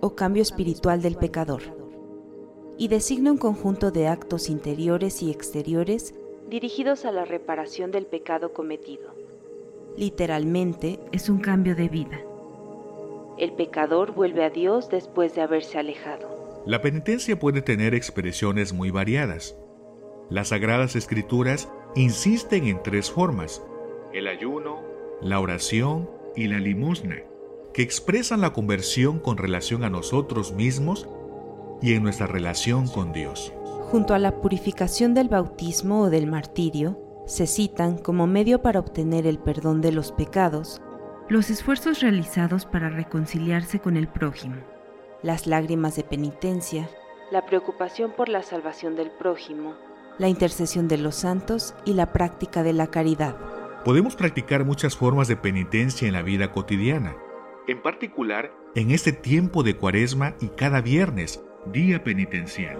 [0.00, 1.62] o cambio espiritual del pecador
[2.76, 6.12] y designa un conjunto de actos interiores y exteriores
[6.50, 9.14] dirigidos a la reparación del pecado cometido.
[9.96, 12.20] Literalmente, es un cambio de vida.
[13.38, 16.64] El pecador vuelve a Dios después de haberse alejado.
[16.66, 19.56] La penitencia puede tener expresiones muy variadas.
[20.30, 23.62] Las Sagradas Escrituras insisten en tres formas,
[24.12, 24.80] el ayuno,
[25.20, 27.16] la oración y la limosna,
[27.74, 31.08] que expresan la conversión con relación a nosotros mismos
[31.82, 33.52] y en nuestra relación con Dios.
[33.90, 39.26] Junto a la purificación del bautismo o del martirio, se citan como medio para obtener
[39.26, 40.80] el perdón de los pecados,
[41.28, 44.56] los esfuerzos realizados para reconciliarse con el prójimo,
[45.22, 46.88] las lágrimas de penitencia,
[47.30, 49.74] la preocupación por la salvación del prójimo,
[50.18, 53.36] la intercesión de los santos y la práctica de la caridad.
[53.84, 57.16] Podemos practicar muchas formas de penitencia en la vida cotidiana,
[57.66, 62.78] en particular en este tiempo de cuaresma y cada viernes, día penitencial.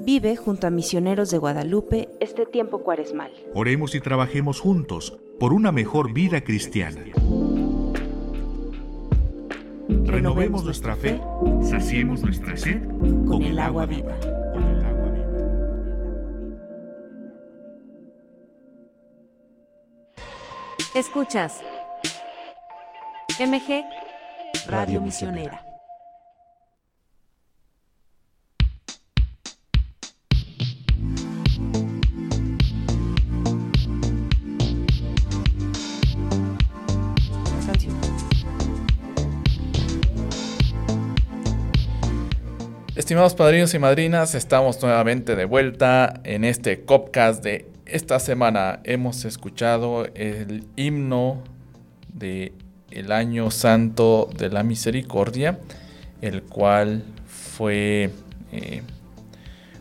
[0.00, 3.32] Vive junto a misioneros de Guadalupe este tiempo cuaresmal.
[3.54, 7.00] Oremos y trabajemos juntos por una mejor vida cristiana.
[10.04, 11.20] Renovemos nuestra fe,
[11.62, 12.82] saciemos nuestra sed
[13.26, 14.14] con el agua viva.
[20.94, 21.60] Escuchas
[23.40, 23.84] MG
[24.68, 25.63] Radio Misionera.
[42.96, 48.78] Estimados padrinos y madrinas, estamos nuevamente de vuelta en este Copcast de esta semana.
[48.84, 51.42] Hemos escuchado el himno
[52.12, 52.52] de
[52.92, 55.58] el año santo de la misericordia,
[56.22, 58.10] el cual fue
[58.52, 58.82] eh,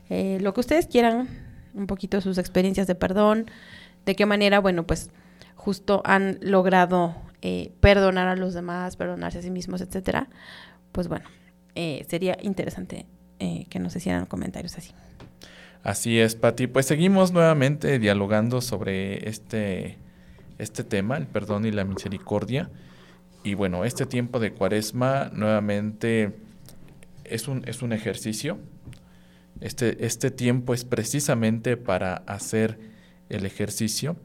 [0.09, 1.27] eh, lo que ustedes quieran,
[1.73, 3.47] un poquito sus experiencias de perdón,
[4.05, 5.09] de qué manera, bueno, pues
[5.55, 10.29] justo han logrado eh, perdonar a los demás, perdonarse a sí mismos, etcétera,
[10.91, 11.25] pues bueno,
[11.75, 13.05] eh, sería interesante
[13.39, 14.91] eh, que nos hicieran comentarios así.
[15.83, 16.67] Así es, Pati.
[16.67, 19.97] Pues seguimos nuevamente dialogando sobre este,
[20.57, 22.69] este tema, el perdón y la misericordia.
[23.43, 26.33] Y bueno, este tiempo de cuaresma nuevamente
[27.25, 28.57] es un, es un ejercicio.
[29.59, 32.79] Este, este tiempo es precisamente para hacer
[33.29, 34.15] el ejercicio,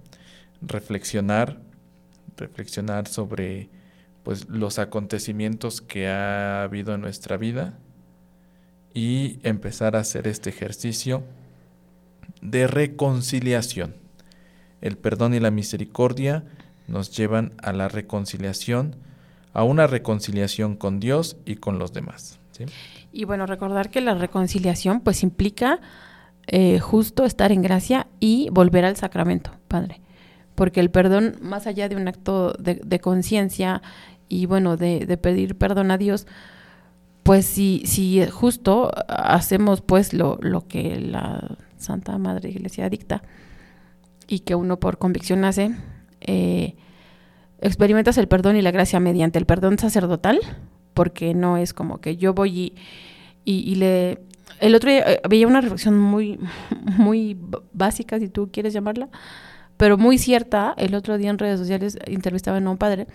[0.63, 1.61] reflexionar,
[2.37, 3.69] reflexionar sobre
[4.23, 7.79] pues, los acontecimientos que ha habido en nuestra vida
[8.95, 11.25] y empezar a hacer este ejercicio
[12.41, 13.95] de reconciliación.
[14.81, 16.45] El perdón y la misericordia
[16.87, 18.97] nos llevan a la reconciliación,
[19.53, 22.39] a una reconciliación con Dios y con los demás.
[23.13, 25.81] Y bueno, recordar que la reconciliación pues implica
[26.47, 30.01] eh, justo estar en gracia y volver al sacramento, Padre.
[30.55, 33.81] Porque el perdón, más allá de un acto de, conciencia
[34.29, 36.27] y bueno, de, de, pedir perdón a Dios,
[37.23, 43.23] pues si, si justo hacemos pues lo, lo que la Santa Madre Iglesia dicta
[44.27, 45.75] y que uno por convicción hace,
[46.21, 46.77] eh,
[47.61, 50.41] experimentas el perdón y la gracia mediante el perdón sacerdotal,
[50.95, 52.75] porque no es como que yo voy
[53.45, 54.21] y, y, le...
[54.61, 56.39] El otro día eh, veía una reflexión muy,
[56.99, 57.37] muy
[57.73, 59.09] básica, si tú quieres llamarla,
[59.77, 60.75] pero muy cierta.
[60.77, 63.07] El otro día en redes sociales entrevistaban a un padre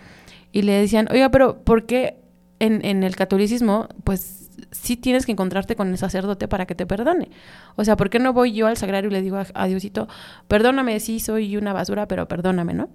[0.52, 2.18] y le decían, oiga, pero ¿por qué
[2.60, 6.86] en, en el catolicismo, pues sí tienes que encontrarte con el sacerdote para que te
[6.86, 7.30] perdone.
[7.76, 10.08] O sea, ¿por qué no voy yo al sagrario y le digo a, Diosito,
[10.48, 12.90] perdóname, sí soy una basura, pero perdóname, ¿no?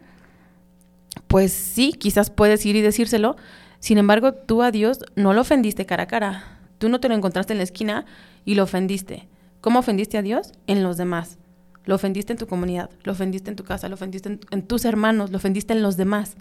[1.26, 3.36] Pues sí, quizás puedes ir y decírselo,
[3.80, 6.58] sin embargo, tú a Dios no lo ofendiste cara a cara.
[6.78, 8.06] Tú no te lo encontraste en la esquina
[8.44, 9.28] y lo ofendiste.
[9.60, 10.52] ¿Cómo ofendiste a Dios?
[10.66, 11.38] En los demás.
[11.84, 15.30] Lo ofendiste en tu comunidad, lo ofendiste en tu casa, lo ofendiste en, tus hermanos,
[15.30, 16.36] lo ofendiste en los demás.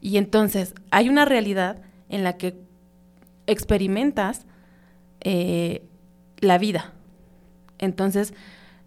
[0.00, 2.56] Y entonces hay una realidad en la que
[3.46, 4.46] experimentas
[5.20, 5.82] eh,
[6.38, 6.92] la vida.
[7.78, 8.32] Entonces,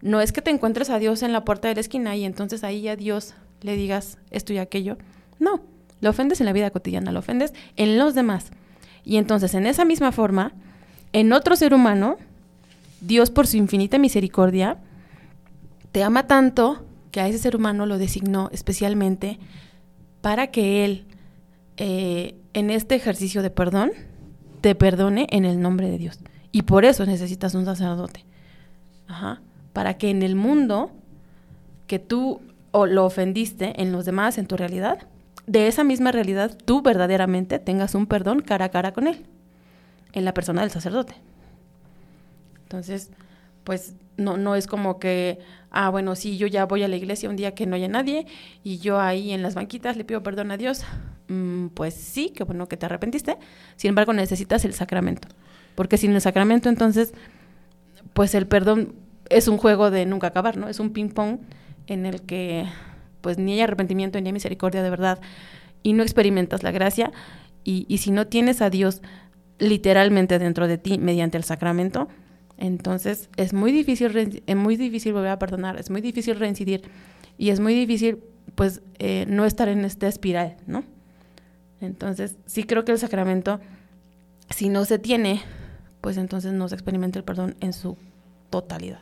[0.02, 2.64] no es que te encuentres a Dios en la puerta de la esquina y entonces
[2.64, 4.98] ahí a Dios le digas esto y aquello.
[5.40, 5.62] No,
[6.02, 8.52] lo ofendes en la vida cotidiana, lo ofendes en los demás.
[9.04, 10.54] Y entonces, en esa misma forma,
[11.14, 12.18] en otro ser humano,
[13.02, 14.78] Dios por su infinita misericordia,
[15.92, 19.40] te ama tanto que a ese ser humano lo designó especialmente
[20.22, 21.06] para que él,
[21.78, 23.92] eh, en este ejercicio de perdón,
[24.62, 26.20] te perdone en el nombre de Dios.
[26.52, 28.26] Y por eso necesitas un sacerdote.
[29.08, 29.42] Ajá.
[29.74, 30.92] Para que en el mundo
[31.86, 32.42] que tú
[32.78, 35.00] o lo ofendiste en los demás, en tu realidad,
[35.48, 39.26] de esa misma realidad tú verdaderamente tengas un perdón cara a cara con él,
[40.14, 41.16] en la persona del sacerdote.
[42.62, 43.10] Entonces,
[43.64, 45.40] pues no, no es como que,
[45.72, 48.28] ah, bueno, sí, yo ya voy a la iglesia un día que no haya nadie
[48.64, 50.84] y yo ahí en las banquitas le pido perdón a Dios.
[51.30, 53.38] Mm, pues sí, qué bueno que te arrepentiste.
[53.76, 55.30] Sin embargo, necesitas el sacramento.
[55.74, 57.12] Porque sin el sacramento, entonces,
[58.14, 58.94] pues el perdón
[59.32, 60.70] es un juego de nunca acabar, ¿no?
[60.70, 61.40] Es un ping-pong
[61.88, 62.66] en el que
[63.22, 65.20] pues ni hay arrepentimiento ni hay misericordia de verdad
[65.84, 67.12] y no experimentas la gracia
[67.64, 69.02] y, y si no tienes a Dios
[69.60, 72.08] literalmente dentro de ti mediante el sacramento,
[72.58, 76.82] entonces es muy difícil, es muy difícil volver a perdonar, es muy difícil reincidir
[77.38, 78.20] y es muy difícil
[78.56, 80.84] pues eh, no estar en esta espiral, ¿no?
[81.80, 83.60] Entonces sí creo que el sacramento,
[84.50, 85.42] si no se tiene,
[86.02, 87.98] pues entonces no se experimenta el perdón en su
[88.50, 89.02] totalidad.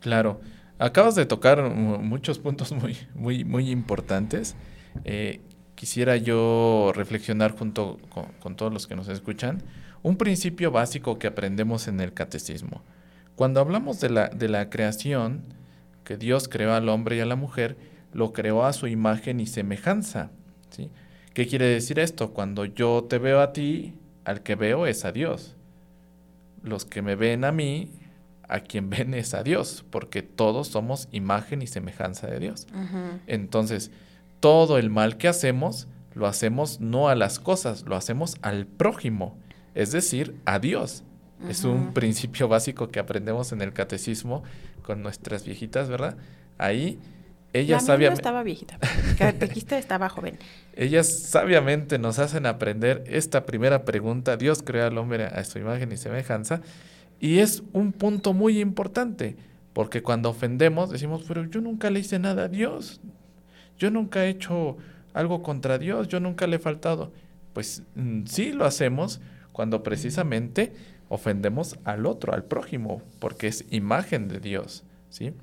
[0.00, 0.40] Claro.
[0.80, 4.56] Acabas de tocar muchos puntos muy, muy, muy importantes.
[5.04, 5.42] Eh,
[5.74, 7.98] quisiera yo reflexionar junto
[8.40, 9.62] con, todos los que nos escuchan
[10.02, 12.82] un principio básico que aprendemos en el catecismo.
[13.36, 15.42] Cuando hablamos de la, de la creación,
[16.02, 17.76] que Dios creó al hombre y a la mujer,
[18.14, 20.30] lo creó a su imagen y semejanza.
[20.70, 20.90] ¿sí?
[21.34, 22.32] ¿Qué quiere decir esto?
[22.32, 23.92] Cuando yo te veo a ti,
[24.24, 25.56] al que veo es a Dios.
[26.62, 27.90] Los que me ven a mí
[28.50, 32.66] a quien ven es a Dios, porque todos somos imagen y semejanza de Dios.
[33.26, 33.90] Entonces,
[34.40, 39.38] todo el mal que hacemos, lo hacemos no a las cosas, lo hacemos al prójimo,
[39.74, 41.04] es decir, a Dios.
[41.48, 44.42] Es un principio básico que aprendemos en el catecismo
[44.82, 46.16] con nuestras viejitas, ¿verdad?
[46.58, 46.98] Ahí
[47.52, 48.20] ellas sabiamente...
[48.20, 48.78] estaba viejita,
[49.08, 50.38] el catequista estaba joven.
[50.76, 55.90] Ellas sabiamente nos hacen aprender esta primera pregunta, Dios creó al hombre a su imagen
[55.90, 56.60] y semejanza,
[57.20, 59.36] y es un punto muy importante,
[59.74, 63.00] porque cuando ofendemos decimos, pero yo nunca le hice nada a Dios,
[63.78, 64.78] yo nunca he hecho
[65.12, 67.12] algo contra Dios, yo nunca le he faltado.
[67.52, 69.20] Pues mm, sí lo hacemos
[69.52, 70.72] cuando precisamente
[71.08, 75.34] ofendemos al otro, al prójimo, porque es imagen de Dios, ¿sí?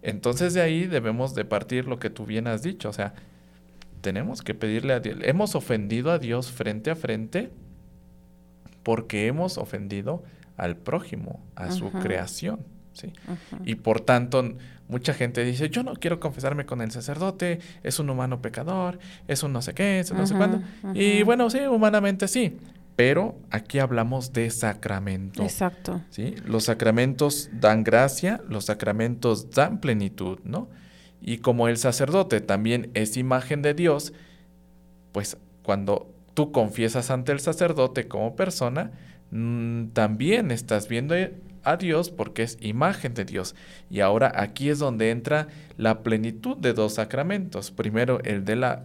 [0.00, 3.14] Entonces de ahí debemos de partir lo que tú bien has dicho, o sea,
[4.00, 7.50] tenemos que pedirle a Dios, hemos ofendido a Dios frente a frente
[8.84, 10.22] porque hemos ofendido
[10.58, 12.60] al prójimo, a su creación.
[12.92, 13.12] ¿sí?
[13.64, 14.44] Y por tanto,
[14.88, 19.42] mucha gente dice, yo no quiero confesarme con el sacerdote, es un humano pecador, es
[19.42, 20.60] un no sé qué, es un no sé cuándo.
[20.94, 22.58] Y bueno, sí, humanamente sí,
[22.96, 25.42] pero aquí hablamos de sacramento.
[25.42, 26.02] Exacto.
[26.10, 26.34] ¿sí?
[26.44, 30.68] Los sacramentos dan gracia, los sacramentos dan plenitud, ¿no?
[31.20, 34.12] Y como el sacerdote también es imagen de Dios,
[35.12, 38.92] pues cuando tú confiesas ante el sacerdote como persona,
[39.30, 41.14] también estás viendo
[41.62, 43.54] a Dios porque es imagen de Dios.
[43.90, 47.70] Y ahora aquí es donde entra la plenitud de dos sacramentos.
[47.70, 48.84] Primero el de la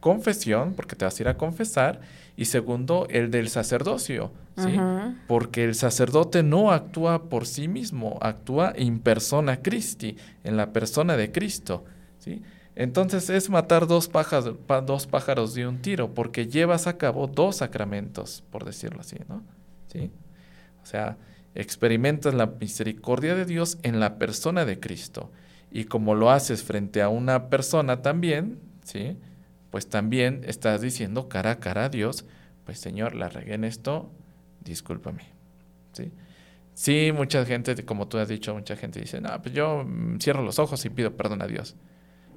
[0.00, 2.00] confesión, porque te vas a ir a confesar,
[2.36, 4.78] y segundo, el del sacerdocio, ¿sí?
[5.26, 11.16] Porque el sacerdote no actúa por sí mismo, actúa in persona Christi, en la persona
[11.16, 11.84] de Cristo,
[12.18, 12.42] ¿sí?
[12.74, 14.54] Entonces es matar dos pájaros,
[14.86, 19.42] dos pájaros de un tiro, porque llevas a cabo dos sacramentos, por decirlo así, ¿no?
[19.96, 20.10] ¿Sí?
[20.82, 21.16] O sea,
[21.54, 25.32] experimentas la misericordia de Dios en la persona de Cristo.
[25.70, 29.16] Y como lo haces frente a una persona también, ¿sí?
[29.70, 32.24] Pues también estás diciendo cara a cara a Dios,
[32.64, 34.10] pues Señor, la regué en esto,
[34.60, 35.24] discúlpame,
[35.92, 36.12] ¿sí?
[36.74, 39.86] Sí, mucha gente, como tú has dicho, mucha gente dice, no, pues yo
[40.20, 41.74] cierro los ojos y pido perdón a Dios.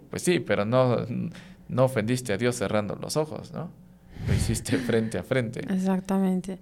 [0.09, 1.05] Pues sí, pero no,
[1.67, 3.69] no ofendiste a Dios cerrando los ojos, ¿no?
[4.27, 5.59] Lo hiciste frente a frente.
[5.59, 6.59] Exactamente.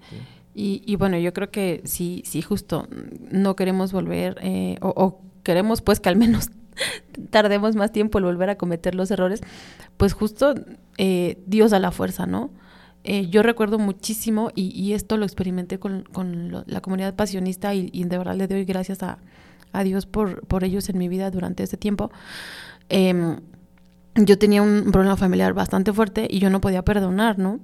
[0.59, 2.87] Y, y, bueno, yo creo que sí, sí, justo
[3.29, 6.49] no queremos volver, eh, o, queremos pues que al menos
[7.29, 9.41] tardemos más tiempo en volver a cometer los errores,
[9.97, 10.55] pues justo
[10.97, 12.49] eh, Dios da la fuerza, ¿no?
[13.03, 17.91] Eh, yo recuerdo muchísimo, y, y esto lo experimenté con, con la comunidad pasionista, y,
[17.93, 19.19] y, de verdad le doy gracias a,
[19.73, 22.09] a Dios por, por ellos en mi vida durante este tiempo.
[22.89, 23.37] Eh,
[24.15, 27.59] yo tenía un problema familiar bastante fuerte y yo no podía perdonar, ¿no?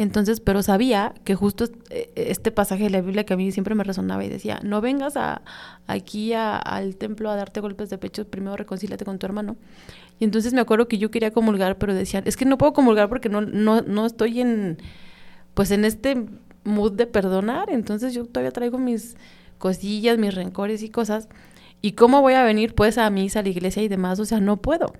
[0.00, 3.74] Entonces, pero sabía que justo eh, este pasaje de la Biblia que a mí siempre
[3.74, 5.42] me resonaba y decía, no vengas a,
[5.86, 9.58] aquí al templo a darte golpes de pecho, primero reconcílate con tu hermano.
[10.18, 13.10] Y entonces me acuerdo que yo quería comulgar, pero decían, es que no puedo comulgar
[13.10, 14.78] porque no, no, no estoy en,
[15.52, 16.24] pues en este
[16.64, 19.18] mood de perdonar, entonces yo todavía traigo mis
[19.58, 21.28] cosillas, mis rencores y cosas.
[21.82, 24.18] ¿Y cómo voy a venir pues a misa, a la iglesia y demás?
[24.18, 24.94] O sea, no puedo.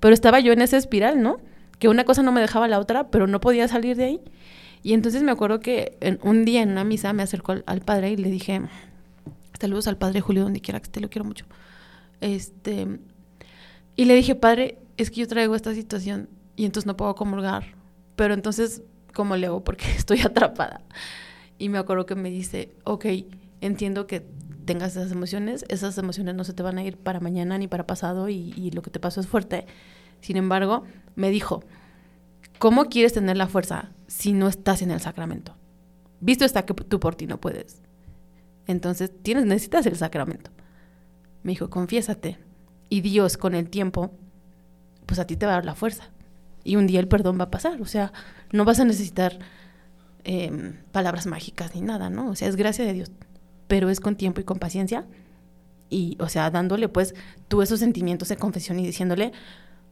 [0.00, 1.38] Pero estaba yo en esa espiral, ¿no?
[1.78, 4.20] Que una cosa no me dejaba la otra, pero no podía salir de ahí.
[4.82, 8.16] Y entonces me acuerdo que un día en una misa me acercó al, padre y
[8.16, 8.62] le dije,
[9.60, 11.46] saludos al padre Julio, donde quiera que esté, lo quiero mucho.
[12.20, 12.86] Este,
[13.96, 17.74] y le dije, padre, es que yo traigo esta situación y entonces no puedo comulgar.
[18.16, 18.82] Pero entonces,
[19.14, 19.64] ¿cómo le hago?
[19.64, 20.82] Porque estoy atrapada.
[21.58, 23.06] Y me acuerdo que me dice, ok,
[23.60, 24.26] entiendo que
[24.64, 27.86] tengas esas emociones, esas emociones no se te van a ir para mañana ni para
[27.86, 29.66] pasado y, lo que te pasó es fuerte.
[30.20, 30.84] Sin embargo,
[31.16, 31.64] me dijo,
[32.60, 35.56] ¿cómo quieres tener la fuerza si no estás en el sacramento?
[36.20, 37.82] Visto está que tú por ti no puedes.
[38.68, 40.52] Entonces, tienes, necesitas el sacramento.
[41.42, 42.38] Me dijo, confiésate.
[42.88, 44.12] Y Dios, con el tiempo,
[45.06, 46.10] pues a ti te va a dar la fuerza.
[46.62, 47.82] Y un día el perdón va a pasar.
[47.82, 48.12] O sea,
[48.52, 49.40] no vas a necesitar
[50.22, 52.30] em, palabras mágicas ni nada, ¿no?
[52.30, 53.10] O sea, es gracia de Dios
[53.70, 55.06] pero es con tiempo y con paciencia.
[55.88, 57.14] Y, o sea, dándole pues
[57.46, 59.30] tú esos sentimientos de confesión y diciéndole,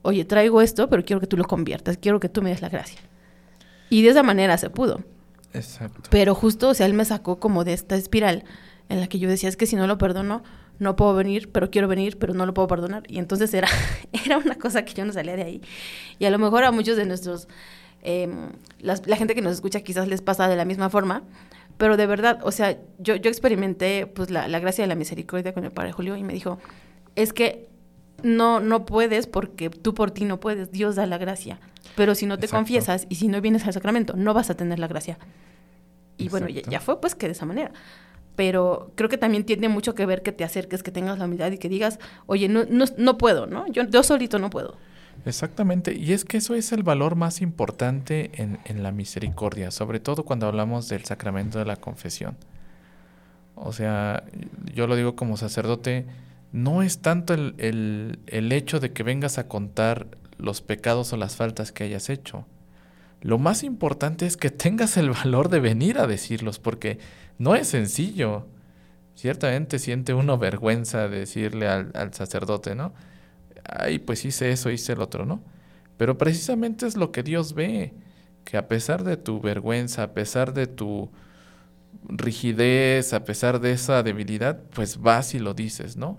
[0.03, 2.69] oye, traigo esto, pero quiero que tú lo conviertas, quiero que tú me des la
[2.69, 3.01] gracia.
[3.91, 5.03] Y de esa manera se pudo.
[5.53, 6.09] Exacto.
[6.11, 8.45] Pero justo, o sea, él me sacó como de esta espiral
[8.89, 10.43] en la que yo decía, es que si no lo perdono,
[10.79, 13.03] no puedo venir, pero quiero venir, pero no lo puedo perdonar.
[13.09, 13.69] Y entonces era,
[14.25, 15.63] era una cosa que yo no salía de ahí.
[16.19, 17.49] Y a lo mejor a muchos de nuestros,
[18.03, 21.25] em, la gente que nos escucha quizás les pasa de la misma forma,
[21.79, 25.55] pero de verdad, o sea, yo, yo experimenté pues la, la gracia de la misericordia
[25.55, 26.59] con el Padre Julio y me dijo,
[27.15, 27.68] es que
[28.23, 31.59] no, no puedes porque tú por ti no puedes, Dios da la gracia.
[31.97, 34.79] Pero si no te confiesas y si no vienes al sacramento, no vas a tener
[34.79, 35.19] la gracia.
[36.16, 37.73] Y bueno, ya, fue pues que de esa manera.
[38.37, 41.51] Pero creo que también tiene mucho que ver que te acerques, que tengas la humildad
[41.51, 43.66] y que digas, oye, no, no, no puedo, ¿no?
[43.69, 44.77] Yo, yo solito no puedo.
[45.25, 49.99] Exactamente, y es que eso es el valor más importante en, en, la misericordia, sobre
[49.99, 52.37] todo cuando hablamos del sacramento de la confesión.
[53.57, 54.23] O sea,
[54.73, 56.07] yo lo digo como sacerdote,
[56.53, 60.07] no es tanto el, el, el hecho de que vengas a contar
[60.39, 62.47] los pecados o las faltas que hayas hecho.
[63.21, 66.99] Lo más importante es que tengas el valor de venir a decirlos, porque
[67.39, 68.47] no es sencillo.
[69.15, 72.93] Ciertamente siente uno vergüenza de decirle al, al sacerdote, ¿no?
[73.69, 75.43] ay, pues hice eso, hice el otro, ¿no?
[75.97, 77.93] Pero precisamente es lo que Dios ve,
[78.45, 81.11] que a pesar de tu vergüenza, a pesar de tu
[82.09, 86.19] rigidez, a pesar de esa debilidad, pues vas y lo dices, ¿no?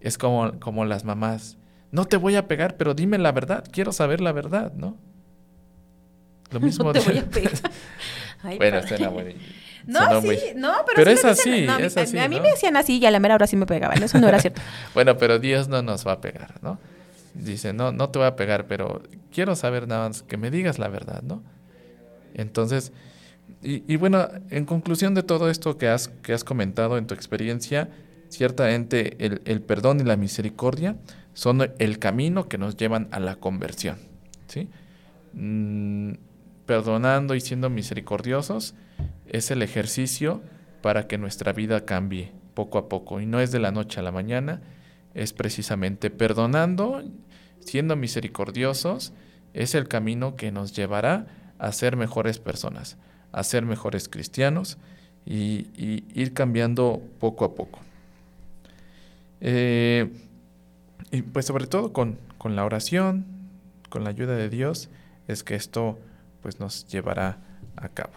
[0.00, 1.58] Es como, como las mamás,
[1.90, 4.96] no te voy a pegar, pero dime la verdad, quiero saber la verdad, ¿no?
[6.50, 6.84] Lo mismo.
[6.84, 7.52] No te voy a pegar.
[8.58, 9.32] bueno, está buena.
[9.86, 13.06] No, sí, no, pero, pero es, así, es así, A mí me decían así y
[13.06, 14.60] a la mera hora sí me pegaban, eso no era cierto.
[14.94, 16.80] bueno, pero Dios no nos va a pegar, ¿no?
[17.34, 20.80] Dice, no, no te voy a pegar, pero quiero saber nada más que me digas
[20.80, 21.44] la verdad, ¿no?
[22.34, 22.92] Entonces,
[23.62, 27.14] y, y, bueno, en conclusión de todo esto que has, que has comentado en tu
[27.14, 27.88] experiencia,
[28.28, 30.96] ciertamente el, perdón y la misericordia
[31.34, 33.98] son el camino que nos llevan a la conversión,
[34.46, 34.68] ¿sí?
[35.32, 36.14] Mm,
[36.64, 38.74] perdonando y siendo misericordiosos,
[39.26, 40.42] es el ejercicio
[40.82, 43.20] para que nuestra vida cambie poco a poco.
[43.20, 44.62] Y no es de la noche a la mañana,
[45.14, 47.02] es precisamente perdonando,
[47.60, 49.12] siendo misericordiosos,
[49.52, 51.26] es el camino que nos llevará
[51.58, 52.98] a ser mejores personas,
[53.32, 54.78] a ser mejores cristianos
[55.24, 55.66] y
[56.14, 57.80] ir cambiando poco a poco.
[59.40, 60.10] Eh,
[61.10, 63.26] y pues sobre todo con, con, la oración,
[63.88, 64.88] con la ayuda de Dios,
[65.28, 65.98] es que esto
[66.42, 67.38] pues nos llevará
[67.76, 68.12] a cabo.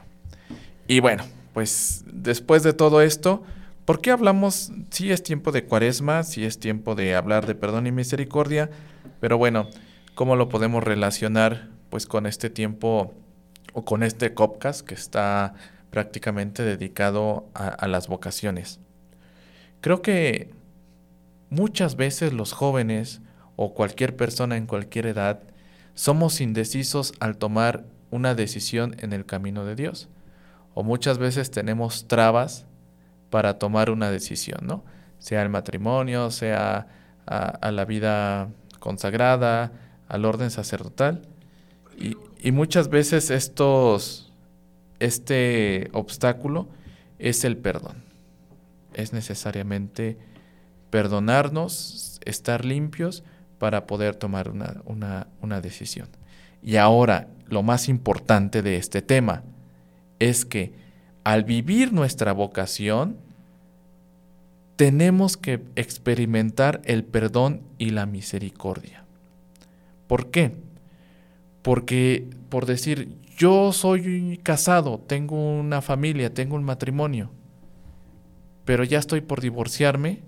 [0.88, 3.44] Y bueno, pues después de todo esto,
[3.86, 4.72] ¿por qué hablamos?
[4.92, 8.70] Si es tiempo de cuaresma, si es tiempo de hablar de perdón y misericordia,
[9.20, 9.68] pero bueno,
[10.16, 13.14] ¿cómo lo podemos relacionar pues con este tiempo
[13.74, 15.54] o con este Copcast que está
[15.90, 18.80] prácticamente dedicado a las vocaciones?
[19.82, 20.59] Creo que
[21.50, 23.22] Muchas veces los jóvenes
[23.56, 25.42] o cualquier persona en cualquier edad
[25.96, 30.10] somos indecisos al tomar una decisión en el camino de Dios.
[30.74, 32.66] O muchas veces tenemos trabas
[33.30, 34.84] para tomar una decisión, ¿no?
[35.18, 36.88] Sea el matrimonio, sea
[37.26, 39.72] a, la vida consagrada,
[40.08, 41.24] al orden sacerdotal.
[41.98, 44.32] Y, y muchas veces estos,
[45.00, 46.70] este obstáculo
[47.18, 48.04] es el perdón.
[48.94, 50.18] Es necesariamente
[50.90, 53.24] perdonarnos, estar limpios
[53.58, 56.08] para poder tomar una, decisión.
[56.62, 59.44] Y ahora, lo más importante de este tema
[60.20, 60.74] es que
[61.24, 63.18] al vivir nuestra vocación,
[64.76, 69.04] tenemos que experimentar el perdón y la misericordia.
[70.08, 70.54] ¿Por qué?
[71.62, 77.30] Porque, por decir, yo soy casado, tengo una familia, tengo un matrimonio,
[78.64, 80.22] pero ya estoy por divorciarme,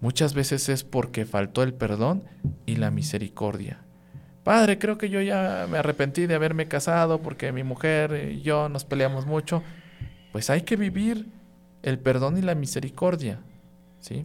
[0.00, 2.24] Muchas veces es porque faltó el perdón
[2.64, 3.80] y la misericordia.
[4.42, 8.70] Padre, creo que yo ya me arrepentí de haberme casado porque mi mujer y yo
[8.70, 9.62] nos peleamos mucho.
[10.32, 11.28] Pues hay que vivir
[11.82, 13.40] el perdón y la misericordia.
[14.00, 14.24] ¿sí?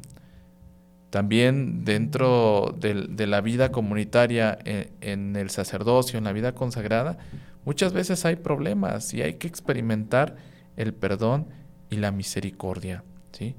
[1.10, 7.18] También dentro de, la vida comunitaria, en, en, el sacerdocio, en la vida consagrada,
[7.66, 10.38] muchas veces hay problemas y hay que experimentar
[10.78, 11.48] el perdón
[11.90, 13.04] y la misericordia.
[13.34, 13.56] ¿sí?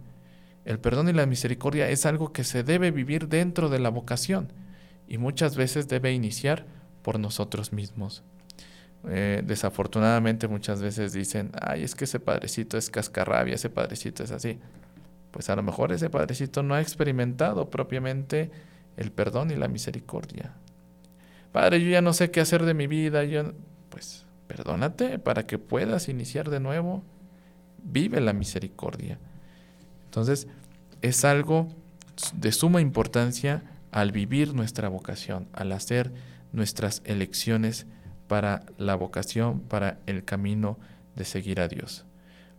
[0.66, 4.52] El perdón y la misericordia es algo que se debe vivir dentro de la vocación
[5.06, 6.66] y muchas veces debe iniciar
[7.02, 8.24] por nosotros mismos.
[9.08, 14.32] Eh, desafortunadamente muchas veces dicen, ay, es que ese padrecito es cascarrabia, ese padrecito es
[14.32, 14.58] así.
[15.30, 18.50] Pues a lo mejor ese padrecito no ha experimentado propiamente
[18.96, 20.52] el perdón y la misericordia.
[21.52, 23.52] Padre, yo ya no sé qué hacer de mi vida, yo...
[23.88, 27.04] pues perdónate para que puedas iniciar de nuevo.
[27.84, 29.20] Vive la misericordia.
[30.16, 30.48] Entonces,
[31.02, 31.68] es algo
[32.32, 33.62] de suma importancia
[33.92, 36.10] al vivir nuestra vocación, al hacer
[36.52, 37.86] nuestras elecciones
[38.26, 40.78] para la vocación, para el camino
[41.16, 42.06] de seguir a Dios.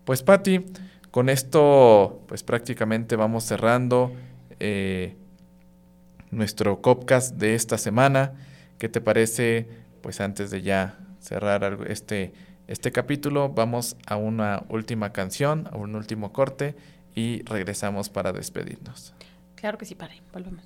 [0.06, 0.66] Pues Patti,
[1.10, 4.14] con esto pues prácticamente vamos cerrando
[4.60, 5.18] eh,
[6.30, 8.34] nuestro Copcast de esta semana.
[8.78, 9.68] ¿Qué te parece?
[10.04, 12.34] Pues antes de ya cerrar este,
[12.68, 16.76] este capítulo, vamos a una última canción, a un último corte
[17.18, 19.12] y regresamos para despedirnos.
[19.56, 20.22] Claro que sí, padre.
[20.32, 20.64] Volvemos.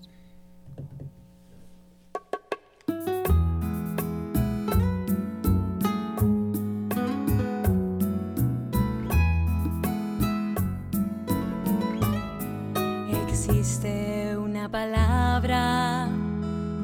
[13.29, 16.09] Existe una palabra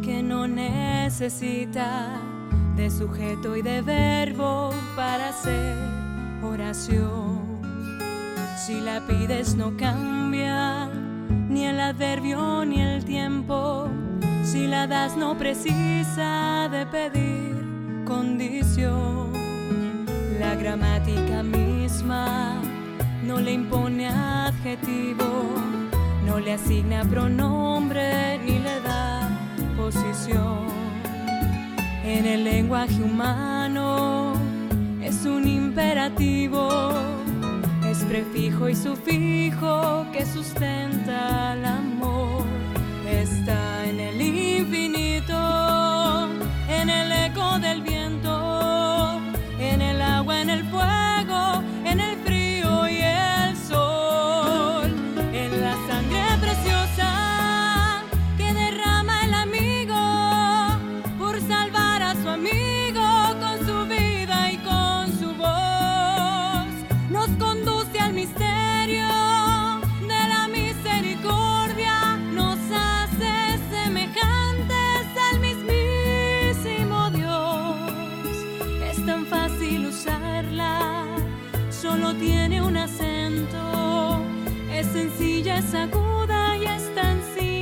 [0.02, 2.22] que no necesita
[2.78, 5.76] de sujeto y de verbo para hacer
[6.42, 7.37] oración
[8.58, 10.90] si la pides no cambia,
[11.48, 13.88] ni el adverbio ni el tiempo.
[14.44, 19.32] Si la das no precisa de pedir condición.
[20.40, 22.60] La gramática misma
[23.24, 25.26] no le impone adjetivo,
[26.26, 29.30] no le asigna pronombre ni le da
[29.78, 30.68] posición.
[32.04, 34.34] En el lenguaje humano
[35.02, 36.70] es un imperativo
[38.08, 42.27] prefijo y sufijo que sustenta el amor.
[85.74, 87.58] y es tan simple.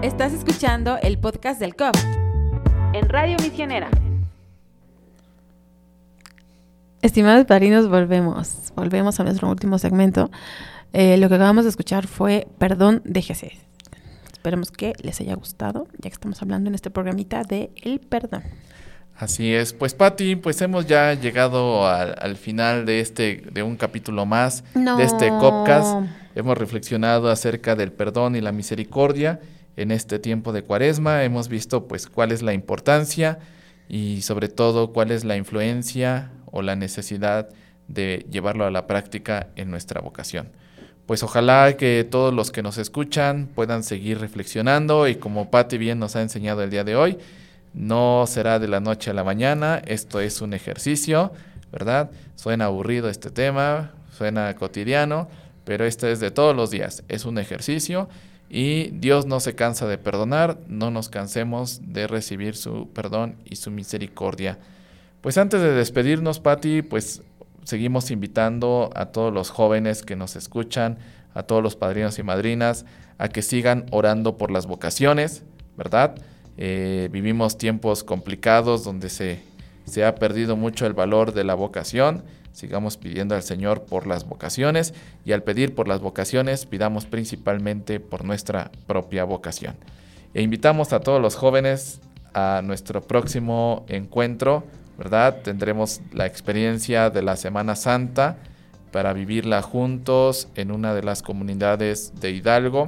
[0.00, 1.96] Estás escuchando el podcast del COP
[2.94, 3.90] en Radio Misionera.
[7.06, 8.72] Estimados padrinos, volvemos.
[8.74, 10.28] Volvemos a nuestro último segmento.
[10.92, 13.52] Eh, lo que acabamos de escuchar fue Perdón, déjese.
[14.32, 18.42] Esperemos que les haya gustado, ya que estamos hablando en este programita de el perdón.
[19.16, 23.76] Así es, pues Patti, pues hemos ya llegado al, al final de este, de un
[23.76, 24.96] capítulo más No.
[24.96, 26.08] de este Copcast.
[26.34, 29.38] Hemos reflexionado acerca del perdón y la misericordia
[29.76, 31.22] en este tiempo de Cuaresma.
[31.22, 33.38] Hemos visto pues cuál es la importancia
[33.88, 37.50] y sobre todo cuál es la influencia o la necesidad
[37.86, 40.48] de llevarlo a la práctica en nuestra vocación.
[41.04, 45.98] Pues ojalá que todos los que nos escuchan puedan seguir reflexionando y como Patti bien
[45.98, 47.18] nos ha enseñado el día de hoy,
[47.74, 51.32] no será de la noche a la mañana, esto es un ejercicio,
[51.70, 52.10] ¿verdad?
[52.36, 55.28] Suena aburrido este tema, suena cotidiano,
[55.64, 58.08] pero esto es de todos los días, es un ejercicio
[58.48, 63.56] y Dios no se cansa de perdonar, no nos cansemos de recibir su perdón y
[63.56, 64.58] su misericordia.
[65.26, 67.20] Pues antes de despedirnos, Patti, pues
[67.64, 70.98] seguimos invitando a todos los jóvenes que nos escuchan,
[71.34, 72.86] a todos los padrinos y madrinas,
[73.18, 75.42] a que sigan orando por las vocaciones,
[75.76, 76.14] ¿verdad?
[76.58, 79.40] Eh, vivimos tiempos complicados donde se,
[79.84, 82.22] se ha perdido mucho el valor de la vocación.
[82.52, 87.98] Sigamos pidiendo al Señor por las vocaciones y al pedir por las vocaciones pidamos principalmente
[87.98, 89.74] por nuestra propia vocación.
[90.34, 92.00] E invitamos a todos los jóvenes
[92.32, 94.62] a nuestro próximo encuentro,
[94.98, 95.42] ¿verdad?
[95.42, 98.38] Tendremos la experiencia de la Semana Santa
[98.92, 102.86] para vivirla juntos en una de las comunidades de Hidalgo.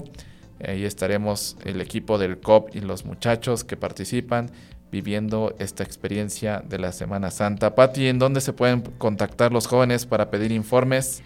[0.66, 4.50] Ahí estaremos el equipo del COP y los muchachos que participan
[4.90, 7.74] viviendo esta experiencia de la Semana Santa.
[7.74, 11.22] Patti, ¿en dónde se pueden contactar los jóvenes para pedir informes?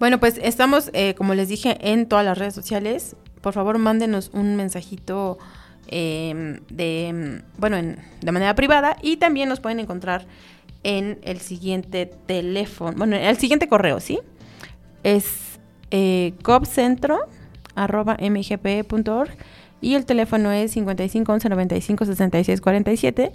[0.00, 3.16] Bueno, pues estamos, eh, como les dije, en todas las redes sociales.
[3.40, 5.38] Por favor, mándenos un mensajito
[5.88, 10.26] eh, de, bueno, en- de manera privada y también nos pueden encontrar
[10.82, 14.18] en el siguiente teléfono, bueno, en el siguiente correo, ¿sí?
[15.02, 15.58] Es
[15.90, 19.30] eh, copcentro@mgpe.org
[19.80, 23.32] y el teléfono es 55 11 95 66 47.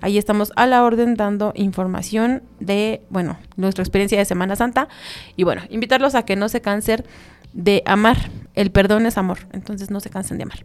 [0.00, 4.88] Ahí estamos a la orden dando información de, bueno, nuestra experiencia de Semana Santa
[5.36, 7.04] y bueno, invitarlos a que no se cansen
[7.52, 8.16] de amar.
[8.54, 10.64] El perdón es amor, entonces no se cansen de amar.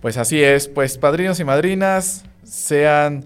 [0.00, 3.24] Pues así es, pues padrinos y madrinas, sean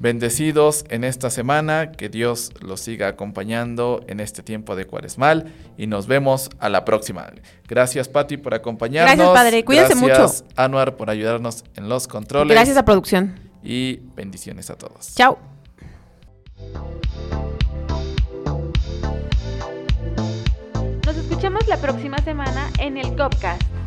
[0.00, 5.86] bendecidos en esta semana, que Dios los siga acompañando en este tiempo de cuaresmal y
[5.86, 7.30] nos vemos a la próxima.
[7.68, 9.14] Gracias Patti por acompañarnos.
[9.14, 9.64] Gracias, padre.
[9.64, 12.54] Cuídense Gracias, Anuar por ayudarnos en los controles.
[12.54, 13.38] Gracias a producción.
[13.62, 15.14] y bendiciones a todos.
[15.14, 15.38] Chao.
[21.04, 23.79] Nos escuchamos la próxima semana en el Copcast.